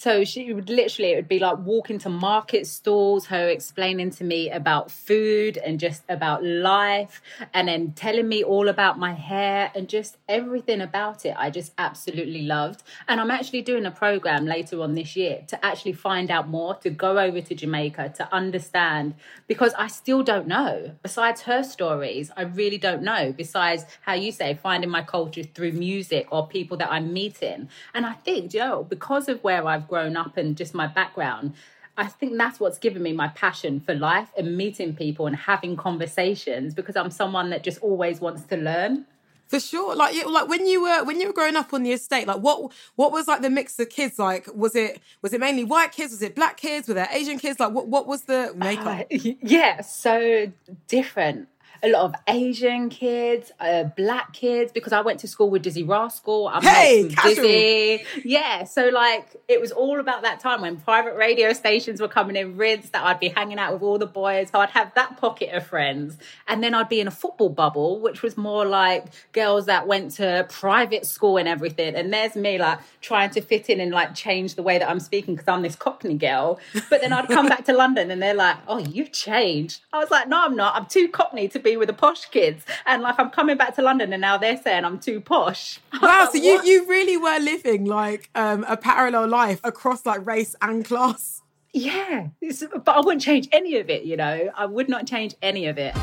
So 0.00 0.24
she 0.24 0.50
would 0.54 0.70
literally, 0.70 1.12
it 1.12 1.16
would 1.16 1.28
be 1.28 1.40
like 1.40 1.58
walking 1.58 1.98
to 1.98 2.08
market 2.08 2.66
stalls, 2.66 3.26
her 3.26 3.50
explaining 3.50 4.08
to 4.12 4.24
me 4.24 4.48
about 4.48 4.90
food 4.90 5.58
and 5.58 5.78
just 5.78 6.04
about 6.08 6.42
life, 6.42 7.20
and 7.52 7.68
then 7.68 7.92
telling 7.92 8.26
me 8.26 8.42
all 8.42 8.70
about 8.70 8.98
my 8.98 9.12
hair 9.12 9.70
and 9.74 9.90
just 9.90 10.16
everything 10.26 10.80
about 10.80 11.26
it. 11.26 11.34
I 11.36 11.50
just 11.50 11.74
absolutely 11.76 12.40
loved. 12.46 12.82
And 13.08 13.20
I'm 13.20 13.30
actually 13.30 13.60
doing 13.60 13.84
a 13.84 13.90
program 13.90 14.46
later 14.46 14.80
on 14.80 14.94
this 14.94 15.16
year 15.16 15.42
to 15.48 15.62
actually 15.62 15.92
find 15.92 16.30
out 16.30 16.48
more, 16.48 16.76
to 16.76 16.88
go 16.88 17.18
over 17.18 17.42
to 17.42 17.54
Jamaica, 17.54 18.14
to 18.16 18.34
understand, 18.34 19.12
because 19.48 19.74
I 19.74 19.88
still 19.88 20.22
don't 20.22 20.46
know. 20.46 20.92
Besides 21.02 21.42
her 21.42 21.62
stories, 21.62 22.30
I 22.38 22.44
really 22.44 22.78
don't 22.78 23.02
know. 23.02 23.34
Besides 23.36 23.84
how 24.00 24.14
you 24.14 24.32
say, 24.32 24.54
finding 24.54 24.88
my 24.88 25.02
culture 25.02 25.42
through 25.42 25.72
music 25.72 26.26
or 26.30 26.46
people 26.46 26.78
that 26.78 26.90
I'm 26.90 27.12
meeting. 27.12 27.68
And 27.92 28.06
I 28.06 28.14
think, 28.14 28.54
you 28.54 28.60
know, 28.60 28.82
because 28.82 29.28
of 29.28 29.44
where 29.44 29.66
I've 29.66 29.89
grown 29.90 30.16
up 30.16 30.38
and 30.38 30.56
just 30.56 30.72
my 30.72 30.86
background, 30.86 31.52
I 31.98 32.06
think 32.06 32.38
that's 32.38 32.58
what's 32.58 32.78
given 32.78 33.02
me 33.02 33.12
my 33.12 33.28
passion 33.28 33.78
for 33.78 33.94
life 33.94 34.30
and 34.38 34.56
meeting 34.56 34.96
people 34.96 35.26
and 35.26 35.36
having 35.36 35.76
conversations 35.76 36.72
because 36.72 36.96
I'm 36.96 37.10
someone 37.10 37.50
that 37.50 37.62
just 37.62 37.78
always 37.82 38.20
wants 38.20 38.44
to 38.44 38.56
learn. 38.56 39.04
For 39.48 39.60
sure, 39.60 39.96
like 39.96 40.14
you, 40.14 40.32
like 40.32 40.48
when 40.48 40.64
you 40.64 40.80
were 40.80 41.04
when 41.04 41.20
you 41.20 41.26
were 41.26 41.32
growing 41.32 41.56
up 41.56 41.74
on 41.74 41.82
the 41.82 41.90
estate, 41.90 42.28
like 42.28 42.40
what 42.40 42.72
what 42.94 43.10
was 43.10 43.26
like 43.26 43.42
the 43.42 43.50
mix 43.50 43.78
of 43.80 43.90
kids? 43.90 44.16
Like 44.16 44.46
was 44.54 44.76
it 44.76 45.00
was 45.22 45.32
it 45.32 45.40
mainly 45.40 45.64
white 45.64 45.90
kids? 45.90 46.12
Was 46.12 46.22
it 46.22 46.36
black 46.36 46.56
kids? 46.56 46.86
Were 46.86 46.94
there 46.94 47.08
Asian 47.12 47.36
kids? 47.38 47.58
Like 47.58 47.72
what 47.72 47.88
what 47.88 48.06
was 48.06 48.22
the 48.22 48.52
makeup? 48.54 49.06
Uh, 49.12 49.16
yeah, 49.42 49.80
so 49.80 50.52
different 50.86 51.48
a 51.82 51.88
lot 51.88 52.02
of 52.02 52.14
Asian 52.28 52.88
kids, 52.88 53.52
uh, 53.60 53.84
black 53.84 54.32
kids, 54.32 54.72
because 54.72 54.92
I 54.92 55.00
went 55.00 55.20
to 55.20 55.28
school 55.28 55.50
with 55.50 55.64
Dizzee 55.64 55.88
Rascal. 55.88 56.48
I'm 56.48 56.62
hey, 56.62 57.08
Dizzee. 57.08 58.04
Yeah. 58.24 58.64
So, 58.64 58.88
like, 58.88 59.36
it 59.48 59.60
was 59.60 59.72
all 59.72 60.00
about 60.00 60.22
that 60.22 60.40
time 60.40 60.60
when 60.60 60.76
private 60.76 61.16
radio 61.16 61.52
stations 61.52 62.00
were 62.00 62.08
coming 62.08 62.36
in 62.36 62.56
rids 62.56 62.90
that 62.90 63.04
I'd 63.04 63.20
be 63.20 63.28
hanging 63.28 63.58
out 63.58 63.72
with 63.72 63.82
all 63.82 63.98
the 63.98 64.06
boys. 64.06 64.50
So 64.50 64.60
I'd 64.60 64.70
have 64.70 64.92
that 64.94 65.16
pocket 65.16 65.54
of 65.54 65.66
friends. 65.66 66.18
And 66.48 66.62
then 66.62 66.74
I'd 66.74 66.88
be 66.88 67.00
in 67.00 67.08
a 67.08 67.10
football 67.10 67.48
bubble, 67.48 68.00
which 68.00 68.22
was 68.22 68.36
more 68.36 68.66
like 68.66 69.06
girls 69.32 69.66
that 69.66 69.86
went 69.86 70.12
to 70.12 70.46
private 70.50 71.06
school 71.06 71.36
and 71.36 71.48
everything. 71.48 71.94
And 71.94 72.12
there's 72.12 72.36
me, 72.36 72.58
like, 72.58 72.78
trying 73.00 73.30
to 73.30 73.40
fit 73.40 73.70
in 73.70 73.80
and, 73.80 73.90
like, 73.90 74.14
change 74.14 74.54
the 74.54 74.62
way 74.62 74.78
that 74.78 74.88
I'm 74.88 75.00
speaking 75.00 75.34
because 75.34 75.48
I'm 75.48 75.62
this 75.62 75.76
Cockney 75.76 76.18
girl. 76.18 76.60
But 76.90 77.00
then 77.00 77.12
I'd 77.12 77.28
come 77.28 77.48
back 77.48 77.64
to 77.66 77.72
London 77.72 78.10
and 78.10 78.20
they're 78.20 78.34
like, 78.34 78.56
oh, 78.68 78.78
you've 78.78 79.12
changed. 79.12 79.80
I 79.92 79.98
was 79.98 80.10
like, 80.10 80.28
no, 80.28 80.44
I'm 80.44 80.56
not. 80.56 80.74
I'm 80.74 80.86
too 80.86 81.08
Cockney 81.08 81.48
to 81.48 81.58
be 81.58 81.69
be 81.70 81.76
with 81.76 81.88
the 81.88 81.94
posh 81.94 82.26
kids. 82.26 82.64
And 82.86 83.02
like 83.02 83.18
I'm 83.18 83.30
coming 83.30 83.56
back 83.56 83.74
to 83.76 83.82
London 83.82 84.12
and 84.12 84.20
now 84.20 84.36
they're 84.36 84.56
saying 84.56 84.84
I'm 84.84 84.98
too 84.98 85.20
posh. 85.20 85.80
Wow, 86.02 86.28
so 86.32 86.38
you, 86.38 86.62
you 86.64 86.86
really 86.88 87.16
were 87.16 87.38
living 87.38 87.84
like 87.84 88.30
um, 88.34 88.64
a 88.66 88.76
parallel 88.76 89.28
life 89.28 89.60
across 89.62 90.06
like 90.06 90.26
race 90.26 90.56
and 90.62 90.84
class. 90.84 91.42
Yeah, 91.72 92.28
but 92.40 92.88
I 92.88 93.00
wouldn't 93.00 93.22
change 93.22 93.48
any 93.52 93.76
of 93.76 93.90
it, 93.90 94.04
you 94.04 94.16
know. 94.16 94.50
I 94.56 94.66
would 94.66 94.88
not 94.88 95.06
change 95.06 95.34
any 95.40 95.66
of 95.66 95.78
it. 95.78 95.94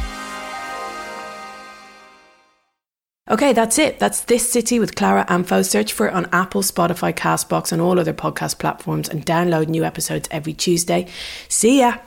Okay, 3.29 3.51
that's 3.51 3.77
it. 3.77 3.99
That's 3.99 4.21
This 4.21 4.49
City 4.49 4.79
with 4.79 4.95
Clara 4.95 5.25
Amfo. 5.25 5.65
Search 5.65 5.91
for 5.91 6.07
it 6.07 6.13
on 6.13 6.29
Apple, 6.31 6.61
Spotify, 6.61 7.13
Castbox, 7.13 7.73
and 7.73 7.81
all 7.81 7.99
other 7.99 8.13
podcast 8.13 8.59
platforms 8.59 9.09
and 9.09 9.25
download 9.25 9.67
new 9.67 9.83
episodes 9.83 10.29
every 10.31 10.53
Tuesday. 10.53 11.07
See 11.49 11.79
ya. 11.79 11.97